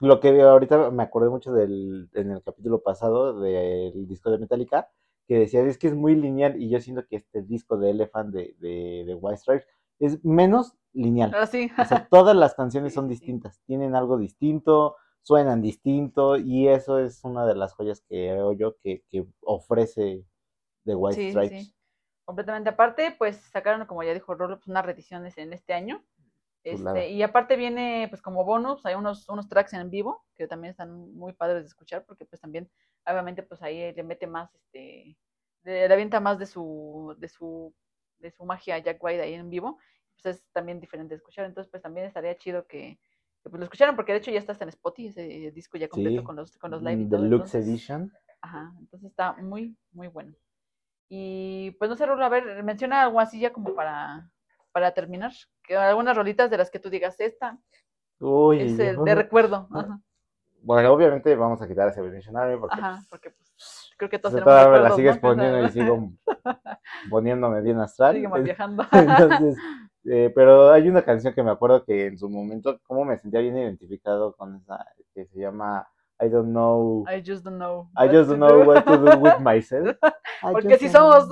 lo 0.00 0.20
que 0.20 0.40
ahorita 0.40 0.90
me 0.90 1.02
acordé 1.02 1.30
mucho 1.30 1.52
del, 1.52 2.08
en 2.14 2.30
el 2.30 2.42
capítulo 2.42 2.82
pasado 2.82 3.40
del 3.40 4.06
disco 4.06 4.30
de 4.30 4.38
Metallica, 4.38 4.90
que 5.30 5.38
decía, 5.38 5.60
es 5.62 5.78
que 5.78 5.86
es 5.86 5.94
muy 5.94 6.16
lineal, 6.16 6.60
y 6.60 6.68
yo 6.68 6.80
siento 6.80 7.06
que 7.06 7.14
este 7.14 7.42
disco 7.42 7.76
de 7.78 7.90
Elephant 7.90 8.34
de, 8.34 8.56
de, 8.58 9.04
de 9.06 9.14
White 9.14 9.36
Stripes 9.38 9.68
es 10.00 10.24
menos 10.24 10.76
lineal. 10.92 11.32
Sí. 11.46 11.70
O 11.78 11.84
sea, 11.84 12.08
todas 12.08 12.34
las 12.34 12.54
canciones 12.54 12.92
Sí, 12.94 12.94
son 12.94 13.08
sí. 13.14 13.14
distintas, 13.14 13.60
tienen 13.64 13.94
algo 13.94 14.18
distinto, 14.18 14.96
suenan 15.22 15.62
distinto 15.62 16.36
y 16.36 16.66
eso 16.66 16.98
es 16.98 17.22
una 17.22 17.46
de 17.46 17.54
las 17.54 17.74
joyas 17.74 18.00
que 18.00 18.06
creo 18.32 18.52
yo 18.54 18.76
que, 18.82 19.04
que 19.08 19.24
ofrece 19.42 20.24
The 20.84 20.96
White 20.96 21.22
Stripes. 21.22 21.62
sí. 21.64 21.74
Completamente 22.24 22.70
aparte, 22.70 23.14
pues 23.18 23.36
sacaron, 23.38 23.86
como 23.86 24.02
ya 24.02 24.14
dijo 24.14 24.34
Rolo, 24.34 24.56
pues 24.58 24.68
unas 24.68 24.84
reediciones 24.84 25.38
en 25.38 25.52
este 25.52 25.74
año. 25.74 26.04
Este, 26.62 27.10
y 27.10 27.22
aparte 27.22 27.56
viene, 27.56 28.06
pues 28.10 28.20
como 28.20 28.44
bonus, 28.44 28.84
hay 28.84 28.94
unos, 28.94 29.28
unos 29.28 29.48
tracks 29.48 29.72
en 29.72 29.88
vivo 29.88 30.24
que 30.36 30.46
también 30.46 30.72
están 30.72 31.14
muy 31.14 31.32
padres 31.32 31.62
de 31.62 31.68
escuchar, 31.68 32.04
porque 32.04 32.26
pues 32.26 32.40
también, 32.40 32.70
obviamente, 33.06 33.42
pues 33.42 33.62
ahí 33.62 33.92
le 33.94 34.02
mete 34.02 34.26
más, 34.26 34.54
este, 34.54 35.16
le, 35.62 35.88
le 35.88 35.94
avienta 35.94 36.20
más 36.20 36.38
de 36.38 36.46
su, 36.46 37.14
de 37.18 37.28
su, 37.28 37.74
de 38.18 38.30
su 38.30 38.44
magia 38.44 38.74
a 38.74 38.78
Jack 38.78 39.02
White 39.02 39.22
ahí 39.22 39.34
en 39.34 39.48
vivo, 39.48 39.78
pues 40.22 40.36
es 40.36 40.44
también 40.52 40.80
diferente 40.80 41.14
de 41.14 41.16
escuchar, 41.16 41.46
entonces 41.46 41.70
pues 41.70 41.82
también 41.82 42.06
estaría 42.06 42.36
chido 42.36 42.66
que, 42.66 42.98
que, 43.42 43.48
pues 43.48 43.58
lo 43.58 43.64
escucharan, 43.64 43.96
porque 43.96 44.12
de 44.12 44.18
hecho 44.18 44.30
ya 44.30 44.38
está 44.38 44.52
hasta 44.52 44.64
en 44.64 44.68
Spotify 44.70 45.08
ese 45.08 45.50
disco 45.52 45.78
ya 45.78 45.88
completo 45.88 46.20
Sí, 46.20 46.24
con 46.26 46.36
los, 46.36 46.58
con 46.58 46.70
los 46.72 46.82
live 46.82 47.00
y 47.00 47.04
mm, 47.06 47.10
todo, 47.10 47.22
Deluxe 47.22 47.54
entonces- 47.54 47.68
Edition. 47.68 48.12
Ajá, 48.42 48.72
entonces 48.78 49.10
está 49.10 49.32
muy, 49.34 49.76
muy 49.92 50.08
bueno. 50.08 50.34
Y 51.08 51.72
pues 51.72 51.90
no 51.90 51.96
sé, 51.96 52.06
Rulo, 52.06 52.24
a 52.24 52.28
ver, 52.28 52.62
menciona 52.62 53.02
algo 53.02 53.18
así 53.20 53.40
ya 53.40 53.52
como 53.52 53.74
para, 53.74 54.30
para 54.72 54.92
terminar. 54.92 55.32
Que 55.62 55.76
algunas 55.76 56.16
rolitas 56.16 56.50
de 56.50 56.58
las 56.58 56.70
que 56.70 56.78
tú 56.78 56.90
digas, 56.90 57.18
esta 57.20 57.58
Uy, 58.18 58.60
es 58.60 58.78
el 58.78 59.02
de 59.04 59.14
recuerdo. 59.14 59.68
Ajá, 59.72 60.00
Bueno, 60.62 60.92
obviamente 60.92 61.34
vamos 61.36 61.62
a 61.62 61.68
quitar 61.68 61.88
ese 61.88 62.02
Dictionary 62.02 62.58
porque 62.58 62.74
ajá, 62.78 63.02
porque 63.08 63.30
pues 63.30 63.90
creo 63.96 64.10
que 64.10 64.18
todos 64.18 64.34
pues, 64.34 64.44
tenemos 64.44 64.62
todavía 64.62 64.70
me 64.70 64.82
la 64.82 64.88
recuerdos, 64.88 64.96
sigues 64.96 65.14
¿no? 65.16 65.20
poniendo 65.20 65.66
y 65.66 65.70
sigo 65.70 66.12
poniéndome 67.10 67.60
bien 67.62 67.78
astral. 67.78 68.14
Seguimos 68.14 68.42
viajando. 68.42 68.84
Entonces, 68.92 69.56
eh, 70.04 70.32
pero 70.34 70.70
hay 70.70 70.88
una 70.88 71.02
canción 71.02 71.34
que 71.34 71.42
me 71.42 71.50
acuerdo 71.50 71.84
que 71.84 72.06
en 72.06 72.18
su 72.18 72.28
momento, 72.28 72.78
como 72.84 73.04
me 73.04 73.18
sentía 73.18 73.40
bien 73.40 73.56
identificado 73.56 74.34
con 74.34 74.56
esa, 74.56 74.84
que 75.14 75.26
se 75.26 75.40
llama 75.40 75.86
I 76.22 76.28
don't 76.28 76.50
know. 76.50 77.04
I 77.08 77.22
just 77.24 77.44
don't 77.44 77.56
know. 77.56 77.88
I 77.96 78.06
just 78.06 78.28
don't 78.28 78.40
know 78.40 78.62
what 78.64 78.84
to 78.84 78.98
do 78.98 79.18
with 79.18 79.38
myself. 79.40 79.96
I 80.42 80.52
Porque 80.52 80.78
si 80.78 80.88
somos. 80.88 81.28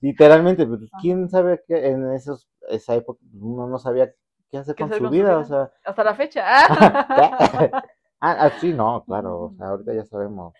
Literalmente, 0.00 0.66
pues, 0.66 0.82
Ajá. 0.82 0.98
¿quién 1.00 1.28
sabe 1.30 1.62
que 1.66 1.88
en 1.88 2.12
esos, 2.12 2.46
esa 2.70 2.94
época 2.94 3.20
uno 3.40 3.66
no 3.66 3.78
sabía 3.78 4.12
qué 4.50 4.58
hacer 4.58 4.74
¿Qué 4.74 4.82
con 4.82 4.90
hacer 4.90 4.98
su 4.98 5.04
con 5.04 5.12
su 5.12 5.18
vida? 5.18 5.38
O 5.38 5.44
sea, 5.44 5.72
Hasta 5.84 6.04
la 6.04 6.14
fecha. 6.14 6.44
¿qué? 6.68 7.70
ah, 8.20 8.36
ah, 8.46 8.50
sí, 8.60 8.72
no, 8.72 9.04
claro, 9.04 9.40
o 9.40 9.54
sea, 9.54 9.68
ahorita 9.68 9.94
ya 9.94 10.04
sabemos. 10.04 10.54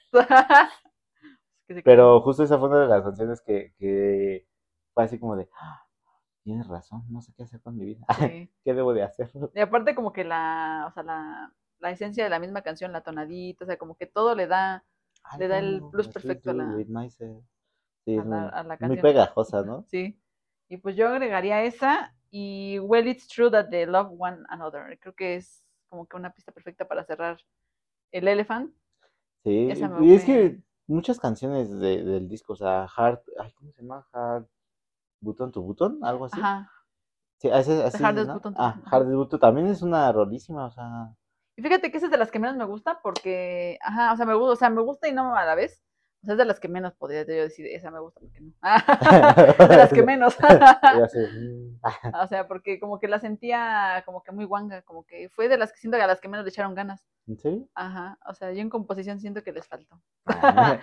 Pero 1.85 2.21
justo 2.23 2.43
esa 2.43 2.59
fue 2.59 2.69
una 2.69 2.81
de 2.81 2.87
las 2.89 3.03
canciones 3.03 3.41
que, 3.43 3.75
que 3.79 4.47
fue 4.95 5.05
así 5.05 5.19
como 5.19 5.37
de, 5.37 5.49
"Ah, 5.61 5.83
tienes 6.43 6.67
razón, 6.67 7.05
no 7.11 7.21
sé 7.21 7.33
qué 7.37 7.43
hacer 7.43 7.61
con 7.61 7.77
mi 7.77 7.85
vida. 7.85 8.07
sí. 8.19 8.51
¿Qué 8.65 8.75
debo 8.75 8.95
de 8.95 9.03
hacer? 9.03 9.31
Y 9.55 9.61
aparte 9.61 9.95
como 9.95 10.13
que 10.13 10.25
la, 10.25 10.87
o 10.89 10.93
sea, 10.93 11.03
la, 11.03 11.53
la 11.79 11.91
esencia 11.91 12.25
de 12.25 12.31
la 12.31 12.39
misma 12.39 12.63
canción, 12.63 12.93
la 12.93 13.03
tonadita, 13.03 13.65
o 13.65 13.67
sea, 13.67 13.77
como 13.77 13.97
que 13.97 14.07
todo 14.07 14.35
le 14.35 14.47
da 14.47 14.85
Le 15.39 15.49
da 15.49 15.59
el 15.59 15.83
plus 15.91 16.09
perfecto 16.09 16.51
a 16.51 16.55
la-. 16.55 16.75
Sí, 18.05 18.17
a 18.19 18.25
la, 18.25 18.49
a 18.49 18.63
la 18.63 18.69
muy 18.69 18.79
canción. 18.79 19.03
pegajosa, 19.03 19.63
¿no? 19.63 19.85
Sí. 19.89 20.19
Y 20.69 20.77
pues 20.79 20.97
yo 20.97 21.09
agregaría 21.09 21.63
esa 21.65 22.15
y 22.31 22.79
Well 22.81 23.09
It's 23.09 23.27
True 23.29 23.51
That 23.51 23.69
They 23.71 23.87
Love 23.87 24.13
One 24.19 24.39
Another. 24.49 24.99
Creo 25.01 25.15
que 25.15 25.37
es 25.37 25.65
como 25.89 26.07
que 26.07 26.17
una 26.17 26.33
pista 26.33 26.53
perfecta 26.53 26.87
para 26.87 27.05
cerrar 27.05 27.39
el 28.13 28.29
Elephant. 28.29 28.73
Sí, 29.45 29.71
Esa 29.71 29.89
me 29.89 30.07
y 30.07 30.15
es 30.15 30.25
que 30.25 30.61
muchas 30.87 31.19
canciones 31.21 31.71
de- 31.79 32.03
del 32.05 32.29
disco, 32.29 32.53
o 32.53 32.57
sea, 32.57 32.87
Hard, 32.97 33.21
ay, 33.41 33.53
¿cómo 33.53 33.73
se 33.73 33.83
llama? 33.83 34.07
Hard 34.13 34.47
Button 35.21 35.53
to 35.53 35.63
Button, 35.63 36.01
algo 36.03 36.27
así. 36.27 36.39
Ajá. 36.39 36.71
Sí, 37.39 37.49
ese- 37.49 37.85
así, 37.85 38.03
Hardest 38.03 38.27
¿no? 38.29 38.35
Button 38.35 38.55
to 38.55 38.61
Ah. 38.61 38.81
Hardest 38.87 39.15
Button 39.15 39.41
también 39.41 39.67
es 39.69 39.81
una 39.83 40.11
rolísima, 40.13 40.67
o 40.67 40.71
sea, 40.71 41.15
Y 41.57 41.63
fíjate 41.63 41.91
que 41.91 41.97
esa 41.97 42.07
es 42.07 42.13
de 42.13 42.19
las 42.19 42.31
que 42.31 42.39
menos 42.39 42.57
me 42.57 42.65
gusta 42.65 43.01
porque, 43.03 43.79
ajá, 43.83 44.13
o 44.13 44.17
sea, 44.17 44.27
me 44.27 44.35
gusta, 44.35 44.53
o 44.53 44.57
sea, 44.57 44.71
me 44.71 44.83
gusta 44.83 45.09
y 45.09 45.13
no 45.13 45.35
a 45.35 45.45
la 45.45 45.55
vez. 45.57 45.83
O 46.23 46.27
sea, 46.27 46.35
es 46.35 46.39
de 46.39 46.45
las 46.45 46.59
que 46.59 46.69
menos 46.69 46.95
podría 46.95 47.21
yo 47.23 47.33
decir, 47.33 47.67
esa 47.67 47.91
me 47.93 48.01
gusta 48.01 48.21
porque 48.21 48.41
no. 48.41 48.53
de 49.69 49.77
las 49.77 49.93
que 49.93 50.03
menos. 50.05 50.37
o 52.23 52.27
sea, 52.27 52.49
porque 52.49 52.81
como 52.81 52.99
que 52.99 53.09
la 53.09 53.21
sentía 53.21 54.03
como 54.05 54.23
que 54.23 54.33
muy 54.33 54.45
guanga, 54.45 54.83
como 54.83 55.05
que 55.05 55.29
fue 55.31 55.49
de 55.49 55.57
las 55.59 55.73
que 55.73 55.79
siento 55.79 55.97
que 55.97 56.03
a 56.03 56.07
las 56.09 56.21
que 56.21 56.29
menos 56.29 56.45
le 56.45 56.51
echaron 56.51 56.75
ganas. 56.75 57.07
¿En 57.27 57.39
serio? 57.39 57.69
Ajajá, 57.75 58.19
o 58.27 58.35
sea, 58.35 58.53
yo 58.53 58.61
en 58.61 58.71
composición 58.71 59.21
siento 59.21 59.43
que 59.43 59.53
les 59.53 59.67
faltó. 59.69 60.01
Ah, 60.27 60.79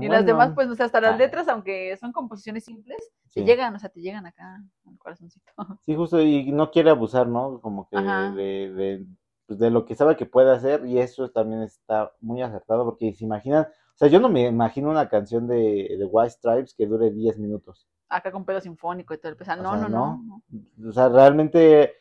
Y 0.00 0.08
las 0.08 0.24
demás, 0.24 0.52
pues, 0.54 0.68
o 0.68 0.74
sea, 0.74 0.86
hasta 0.86 1.00
las 1.00 1.14
Ah. 1.14 1.18
letras, 1.18 1.48
aunque 1.48 1.96
son 1.98 2.12
composiciones 2.12 2.64
simples, 2.64 2.98
te 3.34 3.40
sí. 3.40 3.44
llegan, 3.44 3.74
o 3.74 3.78
sea, 3.78 3.88
te 3.90 4.00
llegan 4.00 4.26
acá 4.26 4.62
al 4.86 4.98
corazoncito. 4.98 5.52
Sí, 5.82 5.94
justo, 5.94 6.20
y 6.20 6.50
no 6.52 6.70
quiere 6.70 6.90
abusar, 6.90 7.26
¿no? 7.28 7.60
Como 7.60 7.88
que 7.88 7.96
Ajá. 7.98 8.30
de, 8.30 8.72
de, 8.72 9.06
pues, 9.46 9.58
de 9.58 9.70
lo 9.70 9.84
que 9.84 9.94
sabe 9.94 10.16
que 10.16 10.24
puede 10.26 10.50
hacer, 10.52 10.86
y 10.86 10.98
eso 10.98 11.30
también 11.30 11.62
está 11.62 12.12
muy 12.20 12.42
acertado, 12.42 12.84
porque 12.84 13.12
se 13.14 13.24
imaginan, 13.24 13.66
o 13.94 13.98
sea, 13.98 14.08
yo 14.08 14.20
no 14.20 14.28
me 14.28 14.46
imagino 14.46 14.90
una 14.90 15.08
canción 15.08 15.46
de, 15.46 15.96
de 15.98 16.04
White 16.10 16.30
Stripes 16.30 16.74
que 16.74 16.86
dure 16.86 17.10
10 17.10 17.38
minutos. 17.38 17.86
Acá 18.08 18.30
con 18.32 18.44
pedo 18.44 18.60
sinfónico 18.60 19.14
y 19.14 19.18
todo 19.18 19.30
el 19.30 19.36
peso. 19.36 19.52
O 19.52 19.56
No, 19.56 19.70
sea, 19.78 19.88
no, 19.88 19.88
no, 19.88 20.42
no. 20.80 20.88
O 20.88 20.92
sea, 20.92 21.08
realmente, 21.08 21.92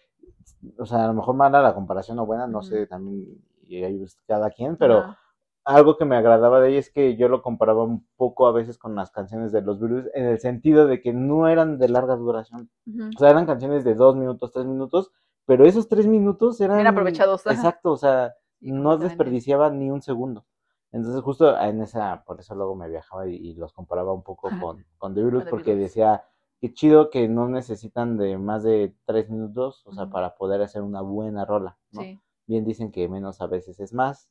o 0.77 0.85
sea, 0.85 1.05
a 1.05 1.07
lo 1.07 1.13
mejor 1.13 1.35
mala 1.35 1.61
la 1.61 1.73
comparación 1.73 2.19
o 2.19 2.25
buena, 2.25 2.47
no 2.47 2.61
sé, 2.61 2.87
también, 2.87 3.27
y 3.67 3.83
ahí 3.83 4.01
es 4.03 4.17
cada 4.27 4.49
quien, 4.49 4.75
pero 4.77 5.15
algo 5.63 5.95
que 5.95 6.05
me 6.05 6.15
agradaba 6.17 6.59
de 6.59 6.69
ella 6.69 6.79
es 6.79 6.89
que 6.89 7.15
yo 7.15 7.27
lo 7.29 7.41
comparaba 7.41 7.83
un 7.83 8.05
poco 8.17 8.47
a 8.47 8.51
veces 8.51 8.77
con 8.77 8.95
las 8.95 9.11
canciones 9.11 9.51
de 9.51 9.61
los 9.61 9.79
Beatles, 9.79 10.09
en 10.15 10.25
el 10.25 10.39
sentido 10.39 10.87
de 10.87 11.01
que 11.01 11.13
no 11.13 11.47
eran 11.47 11.77
de 11.77 11.87
larga 11.87 12.15
duración. 12.15 12.69
O 13.15 13.19
sea, 13.19 13.29
eran 13.29 13.45
canciones 13.45 13.83
de 13.83 13.93
dos 13.95 14.15
minutos, 14.15 14.51
tres 14.51 14.65
minutos, 14.65 15.11
pero 15.45 15.65
esos 15.65 15.87
tres 15.87 16.07
minutos 16.07 16.59
eran... 16.61 16.77
Bien 16.77 16.87
aprovechados. 16.87 17.45
Exacto, 17.47 17.91
o 17.91 17.97
sea, 17.97 18.33
no 18.59 18.97
desperdiciaba 18.97 19.69
ni 19.69 19.91
un 19.91 20.01
segundo. 20.01 20.45
Entonces 20.91 21.21
justo 21.21 21.57
en 21.59 21.81
esa, 21.81 22.23
por 22.25 22.39
eso 22.39 22.53
luego 22.55 22.75
me 22.75 22.89
viajaba 22.89 23.27
y, 23.27 23.35
y 23.35 23.53
los 23.55 23.73
comparaba 23.73 24.13
un 24.13 24.23
poco 24.23 24.49
con, 24.59 24.85
con 24.97 25.13
The 25.15 25.21
Beatles, 25.21 25.43
The 25.45 25.49
porque 25.49 25.75
decía, 25.75 26.25
qué 26.59 26.73
chido 26.73 27.09
que 27.09 27.27
no 27.27 27.47
necesitan 27.47 28.17
de 28.17 28.37
más 28.37 28.63
de 28.63 28.93
tres 29.05 29.29
minutos, 29.29 29.85
o 29.87 29.93
sea, 29.93 30.09
para 30.09 30.35
poder 30.35 30.61
hacer 30.61 30.81
una 30.81 31.01
buena 31.01 31.45
rola, 31.45 31.77
¿no? 31.91 32.01
Sí, 32.01 32.19
Bien 32.47 32.65
dicen 32.65 32.91
que 32.91 33.07
menos 33.07 33.39
a 33.41 33.47
veces 33.47 33.79
es 33.79 33.93
más, 33.93 34.29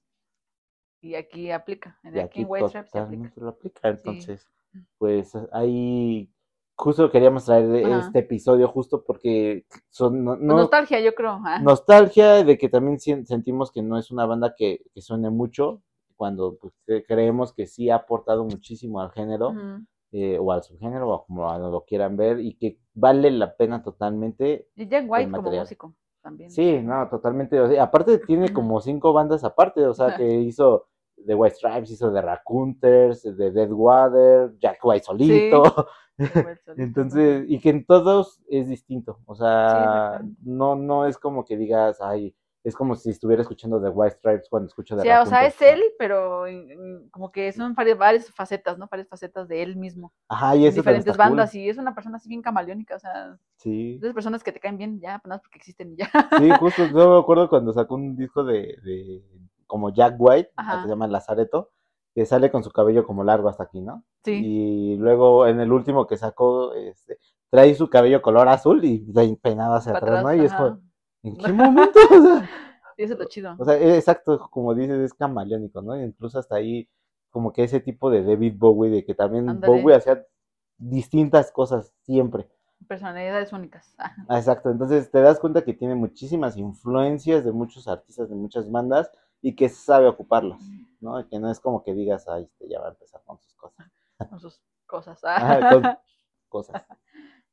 y 1.00 1.14
aquí 1.14 1.50
aplica. 1.50 1.98
En, 2.02 2.16
y 2.16 2.18
aquí 2.20 2.42
aquí 2.42 2.54
en 2.54 2.68
se 2.68 2.78
aplica. 2.78 3.32
lo 3.36 3.48
aplica. 3.48 3.88
Entonces, 3.88 4.46
pues 4.98 5.32
ahí 5.52 6.30
justo 6.76 7.10
queríamos 7.10 7.44
traer 7.46 7.86
Ajá. 7.86 7.98
este 8.00 8.18
episodio 8.20 8.68
justo 8.68 9.02
porque 9.04 9.66
son 9.88 10.24
no, 10.24 10.32
Pues 10.32 10.42
no- 10.42 10.56
nostalgia, 10.56 11.00
yo 11.00 11.14
creo. 11.14 11.40
ah. 11.44 11.58
nostalgia 11.60 12.44
de 12.44 12.58
que 12.58 12.68
también 12.68 12.98
sentimos 13.00 13.70
que 13.72 13.82
no 13.82 13.98
es 13.98 14.10
una 14.10 14.26
banda 14.26 14.54
que, 14.56 14.82
que 14.92 15.00
suene 15.00 15.30
mucho 15.30 15.82
cuando 16.20 16.58
pues, 16.60 16.74
cre- 16.86 17.02
creemos 17.08 17.54
que 17.54 17.66
sí 17.66 17.88
ha 17.88 17.94
aportado 17.94 18.44
muchísimo 18.44 19.00
al 19.00 19.10
género 19.10 19.54
eh, 20.12 20.38
o 20.38 20.52
al 20.52 20.62
subgénero 20.62 21.08
o 21.08 21.24
como 21.24 21.50
lo 21.58 21.82
quieran 21.86 22.18
ver 22.18 22.40
y 22.40 22.56
que 22.58 22.78
vale 22.92 23.30
la 23.30 23.56
pena 23.56 23.82
totalmente 23.82 24.66
Y 24.76 24.86
Jack 24.86 25.06
White 25.08 25.30
como 25.30 25.50
músico 25.50 25.94
también. 26.22 26.50
Sí, 26.50 26.82
no, 26.82 27.08
totalmente. 27.08 27.58
o 27.58 27.66
sea, 27.68 27.84
aparte 27.84 28.18
tiene 28.18 28.52
como 28.52 28.82
cinco 28.82 29.14
bandas 29.14 29.44
aparte, 29.44 29.86
o 29.86 29.94
sea, 29.94 30.08
que 30.18 30.40
hizo 30.42 30.88
The 31.24 31.34
White 31.34 31.56
Stripes, 31.56 31.90
hizo 31.90 32.12
The 32.12 33.50
Deadwater, 33.50 34.58
Jack 34.58 34.78
White 34.82 35.04
solito. 35.06 35.62
Jack 36.18 36.36
White 36.36 36.60
solito, 36.66 36.82
Entonces, 36.82 37.44
y 37.48 37.58
que 37.60 37.70
en 37.70 37.86
todos 37.86 38.42
es 38.50 38.68
distinto. 38.68 39.20
O 39.24 39.34
sea, 39.34 40.20
no, 40.42 40.76
no 40.76 41.06
es 41.06 41.16
como 41.16 41.46
que 41.46 41.56
digas, 41.56 41.98
ay, 42.02 42.36
es 42.62 42.74
como 42.74 42.94
si 42.94 43.10
estuviera 43.10 43.42
escuchando 43.42 43.80
The 43.80 43.88
White 43.88 44.16
Stripes 44.16 44.48
cuando 44.50 44.66
escucho 44.68 44.96
The 44.96 45.02
Sí, 45.02 45.08
o 45.08 45.26
sea, 45.26 45.46
es 45.46 45.60
él, 45.62 45.82
pero 45.98 46.44
como 47.10 47.32
que 47.32 47.50
son 47.52 47.74
varias, 47.74 48.30
facetas, 48.30 48.76
¿no? 48.76 48.86
Varias 48.90 49.08
facetas 49.08 49.48
de 49.48 49.62
él 49.62 49.76
mismo. 49.76 50.12
Ajá, 50.28 50.56
y 50.56 50.66
eso 50.66 50.76
diferentes 50.76 51.06
está 51.06 51.24
cool. 51.24 51.36
bandas, 51.36 51.54
y 51.54 51.68
es 51.68 51.78
una 51.78 51.94
persona 51.94 52.16
así 52.16 52.28
bien 52.28 52.42
camaleónica, 52.42 52.96
o 52.96 52.98
sea, 52.98 53.38
Sí. 53.56 53.98
de 53.98 54.06
esas 54.06 54.14
personas 54.14 54.44
que 54.44 54.52
te 54.52 54.60
caen 54.60 54.76
bien 54.76 55.00
ya, 55.00 55.16
apenas 55.16 55.40
porque 55.40 55.58
existen 55.58 55.92
y 55.92 55.96
ya. 55.96 56.10
Sí, 56.38 56.50
justo, 56.58 56.86
yo 56.86 57.14
me 57.14 57.18
acuerdo 57.20 57.48
cuando 57.48 57.72
sacó 57.72 57.94
un 57.94 58.16
disco 58.16 58.44
de, 58.44 58.76
de 58.84 59.24
como 59.66 59.90
Jack 59.90 60.16
White, 60.18 60.50
que 60.56 60.82
se 60.82 60.88
llama 60.88 61.06
Lazareto, 61.06 61.70
que 62.14 62.26
sale 62.26 62.50
con 62.50 62.62
su 62.64 62.70
cabello 62.70 63.06
como 63.06 63.24
largo 63.24 63.48
hasta 63.48 63.64
aquí, 63.64 63.80
¿no? 63.80 64.04
Sí. 64.24 64.32
Y 64.44 64.96
luego 64.96 65.46
en 65.46 65.60
el 65.60 65.72
último 65.72 66.06
que 66.06 66.16
sacó, 66.16 66.74
este, 66.74 67.18
trae 67.50 67.74
su 67.74 67.88
cabello 67.88 68.20
color 68.20 68.48
azul 68.48 68.84
y 68.84 68.98
peinado 69.40 69.74
hacia 69.74 69.96
atrás, 69.96 70.22
¿no? 70.22 70.34
Y 70.34 70.40
es 70.40 70.52
como, 70.52 70.80
¿en 71.22 71.36
qué 71.36 71.52
momento? 71.52 71.98
O 72.10 72.22
sea, 72.22 72.50
eso 72.96 73.12
es 73.14 73.18
lo 73.18 73.24
chido. 73.26 73.54
o 73.58 73.64
sea, 73.64 73.76
eh, 73.76 73.96
exacto, 73.96 74.48
como 74.50 74.74
dices, 74.74 74.98
es 74.98 75.14
camaleónico, 75.14 75.82
¿no? 75.82 76.00
Incluso 76.00 76.38
hasta 76.38 76.56
ahí, 76.56 76.88
como 77.30 77.52
que 77.52 77.64
ese 77.64 77.80
tipo 77.80 78.10
de 78.10 78.22
David 78.22 78.54
Bowie, 78.56 78.90
de 78.90 79.04
que 79.04 79.14
también. 79.14 79.60
Bowie 79.60 79.94
hacía 79.94 80.24
distintas 80.78 81.52
cosas 81.52 81.92
siempre. 82.02 82.48
Personalidades 82.88 83.52
únicas. 83.52 83.94
Ah, 83.98 84.14
Ah, 84.28 84.38
Exacto, 84.38 84.70
entonces 84.70 85.10
te 85.10 85.20
das 85.20 85.38
cuenta 85.38 85.62
que 85.62 85.74
tiene 85.74 85.94
muchísimas 85.94 86.56
influencias 86.56 87.44
de 87.44 87.52
muchos 87.52 87.86
artistas, 87.88 88.28
de 88.28 88.34
muchas 88.34 88.70
bandas 88.70 89.10
y 89.42 89.54
que 89.54 89.68
sabe 89.68 90.08
ocuparlas, 90.08 90.60
¿no? 91.00 91.26
Que 91.28 91.38
no 91.38 91.50
es 91.50 91.60
como 91.60 91.82
que 91.82 91.94
digas, 91.94 92.28
ay, 92.28 92.44
este 92.44 92.68
ya 92.68 92.80
va 92.80 92.88
a 92.88 92.90
empezar 92.90 93.22
con 93.24 93.38
sus 93.38 93.54
cosas. 93.54 93.86
Con 94.28 94.40
sus 94.40 94.60
cosas. 94.86 95.20
Ajá, 95.24 95.60
ah. 95.62 95.70
con 95.72 95.98
cosas. 96.48 96.82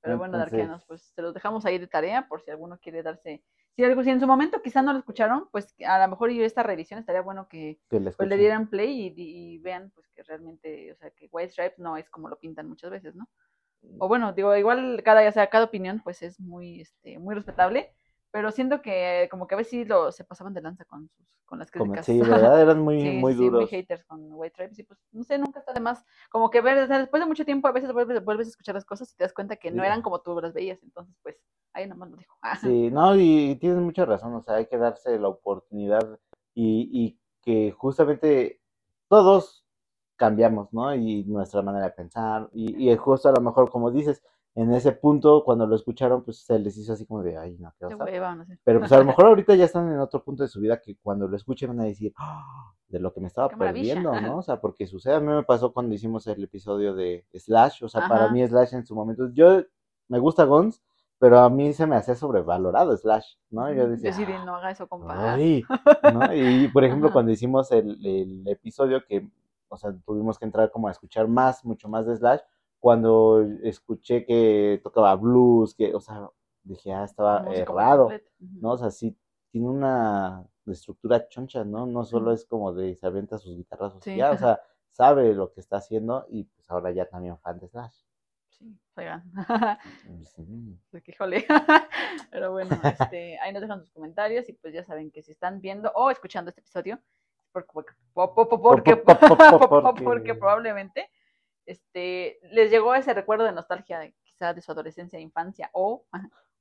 Pero 0.07 0.17
bueno, 0.17 0.35
Entonces- 0.35 0.51
Darkianos, 0.57 0.85
pues 0.85 1.01
se 1.13 1.21
los 1.21 1.33
dejamos 1.33 1.65
ahí 1.65 1.77
de 1.77 1.87
tarea 1.87 2.27
por 2.27 2.41
si 2.41 2.51
alguno 2.51 2.79
quiere 2.79 3.03
darse. 3.03 3.43
Si, 3.75 3.83
algo, 3.83 4.03
si 4.03 4.09
en 4.09 4.19
su 4.19 4.25
momento 4.27 4.61
quizá 4.63 4.81
no 4.81 4.91
lo 4.91 4.99
escucharon, 4.99 5.49
pues 5.51 5.75
a 5.85 5.99
lo 5.99 6.07
mejor 6.07 6.31
y 6.31 6.41
esta 6.41 6.63
revisión 6.63 6.99
estaría 6.99 7.21
bueno 7.21 7.47
que 7.47 7.79
Que 7.89 7.99
pues, 7.99 8.27
le 8.27 8.37
dieran 8.37 8.69
play 8.69 9.13
y, 9.15 9.53
y 9.55 9.57
vean 9.59 9.91
pues 9.93 10.07
que 10.15 10.23
realmente, 10.23 10.91
o 10.93 10.95
sea, 10.95 11.11
que 11.11 11.29
White 11.31 11.51
Stripes 11.51 11.77
no 11.79 11.95
es 11.97 12.09
como 12.09 12.27
lo 12.27 12.39
pintan 12.39 12.67
muchas 12.67 12.89
veces, 12.89 13.15
¿no? 13.15 13.29
O 13.99 14.07
bueno, 14.07 14.33
digo, 14.33 14.55
igual 14.55 15.01
cada, 15.03 15.23
ya 15.23 15.31
sea, 15.31 15.47
cada 15.51 15.65
opinión 15.65 16.01
pues 16.03 16.23
es 16.23 16.39
muy, 16.39 16.81
este, 16.81 17.19
muy 17.19 17.35
respetable, 17.35 17.93
pero 18.31 18.51
siento 18.51 18.81
que 18.81 19.27
como 19.31 19.47
que 19.47 19.55
a 19.55 19.57
veces 19.57 19.71
sí 19.71 19.85
lo, 19.85 20.11
se 20.11 20.23
pasaban 20.23 20.53
de 20.53 20.61
lanza 20.61 20.85
con, 20.85 21.09
sus, 21.09 21.25
con 21.45 21.59
las 21.59 21.71
críticas. 21.71 22.05
sí, 22.05 22.19
¿verdad? 22.19 22.61
Eran 22.61 22.81
muy, 22.81 23.01
Sí, 23.01 23.11
muy 23.11 23.33
sí, 23.33 23.49
muy 23.49 23.49
duros. 23.49 23.69
haters 23.69 24.03
con 24.05 24.19
White 24.33 24.53
Stripes 24.53 24.79
y 24.79 24.83
pues 24.83 24.99
no 25.11 25.23
sé, 25.23 25.37
nunca 25.37 25.59
está 25.59 25.73
de 25.73 25.79
más 25.79 26.03
como 26.29 26.49
que 26.49 26.61
ver, 26.61 26.77
o 26.79 26.87
sea, 26.87 26.99
después 26.99 27.21
de 27.21 27.27
mucho 27.27 27.45
tiempo 27.45 27.67
a 27.67 27.71
veces 27.71 27.91
vuelves, 27.93 28.23
vuelves 28.23 28.47
a 28.47 28.49
escuchar 28.51 28.75
las 28.75 28.85
cosas 28.85 29.11
y 29.11 29.15
te 29.15 29.23
das 29.23 29.33
cuenta 29.33 29.55
que 29.55 29.71
no 29.71 29.83
eran 29.83 30.01
como 30.01 30.21
tú 30.21 30.39
las 30.41 30.53
veías, 30.53 30.81
entonces 30.83 31.15
pues 31.23 31.37
ahí 31.73 31.87
nomás 31.87 32.09
lo 32.09 32.17
dijo. 32.17 32.35
Sí, 32.61 32.89
no, 32.91 33.15
y, 33.15 33.51
y 33.51 33.55
tienes 33.55 33.79
mucha 33.79 34.05
razón, 34.05 34.33
o 34.35 34.41
sea, 34.41 34.55
hay 34.55 34.67
que 34.67 34.77
darse 34.77 35.17
la 35.19 35.29
oportunidad 35.29 36.19
y, 36.53 36.89
y 36.91 37.19
que 37.41 37.71
justamente 37.71 38.61
todos 39.09 39.65
cambiamos, 40.17 40.73
¿no? 40.73 40.93
Y 40.95 41.23
nuestra 41.25 41.61
manera 41.61 41.85
de 41.85 41.91
pensar, 41.91 42.49
y, 42.51 42.89
y 42.91 42.95
justo 42.97 43.29
a 43.29 43.31
lo 43.33 43.41
mejor, 43.41 43.69
como 43.69 43.91
dices, 43.91 44.23
en 44.59 44.73
ese 44.73 44.91
punto, 44.91 45.43
cuando 45.45 45.67
lo 45.67 45.75
escucharon, 45.75 46.23
pues 46.23 46.39
se 46.45 46.57
les 46.57 46.75
hizo 46.77 46.93
así 46.93 47.05
como 47.05 47.21
de, 47.21 47.37
ay, 47.37 47.57
no, 47.59 47.71
qué 47.79 47.85
De 47.85 47.93
osa". 47.93 48.03
hueva, 48.03 48.35
no 48.35 48.45
sé. 48.45 48.57
Pero 48.63 48.79
pues 48.79 48.91
a 48.91 48.97
lo 48.97 49.05
mejor 49.05 49.27
ahorita 49.27 49.53
ya 49.55 49.65
están 49.65 49.87
en 49.93 49.99
otro 49.99 50.23
punto 50.23 50.41
de 50.43 50.49
su 50.49 50.59
vida 50.59 50.81
que 50.81 50.97
cuando 51.01 51.27
lo 51.27 51.35
escuchen 51.37 51.69
van 51.69 51.81
a 51.81 51.83
decir, 51.83 52.11
"Ah, 52.17 52.73
de 52.87 52.99
lo 52.99 53.13
que 53.13 53.21
me 53.21 53.27
estaba 53.27 53.49
Qué 53.49 53.55
maravilla". 53.55 53.93
perdiendo, 53.95 54.19
¿no? 54.21 54.37
O 54.39 54.41
sea, 54.41 54.59
porque 54.59 54.87
sucede, 54.87 55.13
a 55.15 55.19
mí 55.19 55.27
me 55.27 55.43
pasó 55.43 55.71
cuando 55.73 55.93
hicimos 55.93 56.25
el 56.27 56.43
episodio 56.43 56.95
de 56.95 57.25
Slash, 57.33 57.83
o 57.83 57.89
sea, 57.89 58.07
para 58.07 58.29
mí 58.29 58.45
Slash 58.47 58.73
en 58.73 58.85
su 58.85 58.95
momento, 58.95 59.29
yo 59.33 59.61
me 60.07 60.17
gusta 60.19 60.43
Guns, 60.45 60.81
pero 61.19 61.37
a 61.39 61.49
mí 61.51 61.73
se 61.73 61.85
me 61.85 61.95
hacía 61.95 62.15
sobrevalorado 62.15 62.97
Slash, 62.97 63.35
¿no? 63.51 63.71
Yo 63.73 63.87
decía, 63.87 64.09
Decidí, 64.09 64.33
no 64.45 64.55
haga 64.55 64.71
eso, 64.71 64.87
compa. 64.87 65.33
ay, 65.33 65.63
¿no? 66.13 66.33
Y 66.33 66.67
por 66.69 66.83
ejemplo, 66.83 67.09
Ajá. 67.09 67.13
cuando 67.13 67.31
hicimos 67.31 67.71
el, 67.71 68.03
el 68.05 68.47
episodio 68.47 69.03
que, 69.05 69.27
o 69.69 69.77
sea, 69.77 69.93
tuvimos 70.05 70.39
que 70.39 70.45
entrar 70.45 70.71
como 70.71 70.87
a 70.87 70.91
escuchar 70.91 71.27
más, 71.27 71.63
mucho 71.65 71.87
más 71.89 72.05
de 72.07 72.15
Slash, 72.15 72.39
cuando 72.79 73.41
escuché 73.63 74.25
que 74.25 74.79
tocaba 74.83 75.15
blues, 75.15 75.73
que, 75.75 75.93
o 75.95 75.99
sea, 75.99 76.29
dije, 76.63 76.93
ah, 76.93 77.03
estaba 77.03 77.41
Música 77.43 77.61
errado, 77.63 78.03
completa. 78.03 78.29
¿no? 78.39 78.71
O 78.71 78.77
sea, 78.77 78.91
sí 78.91 79.17
tiene 79.51 79.67
una 79.69 80.45
estructura 80.65 81.27
choncha, 81.29 81.63
¿no? 81.63 81.85
No 81.85 82.03
solo 82.03 82.31
es 82.33 82.45
como 82.45 82.73
de 82.73 82.95
se 82.95 83.07
avienta 83.07 83.37
sus 83.37 83.55
guitarrazos 83.55 84.05
y 84.07 84.11
Sí. 84.11 84.17
ya, 84.17 84.31
o 84.31 84.37
sea, 84.37 84.59
sabe 84.91 85.33
lo 85.33 85.51
que 85.53 85.61
está 85.61 85.77
haciendo 85.77 86.25
y 86.29 86.43
pues 86.43 86.69
ahora 86.69 86.91
ya 86.91 87.05
también 87.07 87.37
fan 87.39 87.59
de 87.59 87.67
Slash. 87.69 87.95
Sí, 88.49 88.77
oigan. 88.95 89.23
Sí. 90.25 90.79
Híjole. 91.07 91.45
Pero 92.31 92.51
bueno, 92.51 92.69
este, 93.13 93.39
ahí 93.39 93.53
nos 93.53 93.61
dejan 93.61 93.79
sus 93.81 93.91
comentarios 93.91 94.49
y 94.49 94.53
pues 94.53 94.73
ya 94.73 94.83
saben 94.83 95.11
que 95.11 95.21
si 95.23 95.31
están 95.31 95.61
viendo 95.61 95.91
o 95.95 96.09
escuchando 96.11 96.49
este 96.49 96.61
episodio, 96.61 96.99
porque, 97.51 97.69
porque, 97.73 97.93
po- 98.13 98.33
po- 98.35 98.49
po- 98.49 98.61
porque, 98.61 98.97
po- 98.97 99.15
po- 99.17 99.37
po- 99.37 99.69
porque, 99.81 100.03
porque- 100.03 100.35
probablemente 100.35 101.09
este, 101.67 102.39
les 102.51 102.71
llegó 102.71 102.95
ese 102.95 103.13
recuerdo 103.13 103.43
de 103.45 103.51
nostalgia 103.51 103.99
de, 103.99 104.15
quizá 104.23 104.53
de 104.53 104.61
su 104.61 104.71
adolescencia, 104.71 105.19
infancia 105.19 105.69
o 105.73 106.05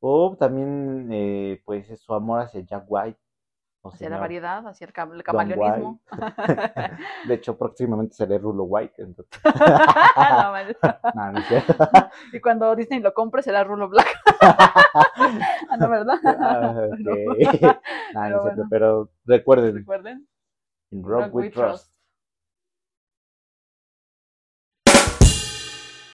O 0.00 0.36
también, 0.38 1.08
eh, 1.10 1.62
pues, 1.64 1.86
su 2.00 2.12
amor 2.12 2.42
hacia 2.42 2.60
Jack 2.60 2.84
White. 2.86 3.18
o 3.80 3.88
hacia 3.88 4.10
la 4.10 4.18
variedad, 4.18 4.66
hacia 4.68 4.86
el, 4.86 4.92
cam- 4.92 5.14
el 5.14 5.22
camaleonismo. 5.22 6.00
De 7.28 7.34
hecho, 7.34 7.56
próximamente 7.56 8.14
seré 8.14 8.36
Rulo 8.38 8.64
White. 8.64 9.00
Entonces... 9.02 9.40
No, 11.14 11.32
no, 11.32 11.32
no 11.32 12.10
y 12.32 12.40
cuando 12.40 12.74
Disney 12.76 13.00
lo 13.00 13.14
compre 13.14 13.42
será 13.42 13.62
Rulo 13.64 13.88
Black. 13.88 14.08
ah, 14.42 15.76
no, 15.78 15.88
¿verdad? 15.88 16.18
Ah, 16.24 16.88
ok. 16.90 16.98
Pero- 18.12 18.54
No, 18.56 18.66
pero 18.68 19.10
recuerden, 19.24 19.76
Recuerden. 19.76 20.28
in 20.90 21.02
Rock 21.04 21.32
We 21.34 21.50
Trust. 21.50 21.92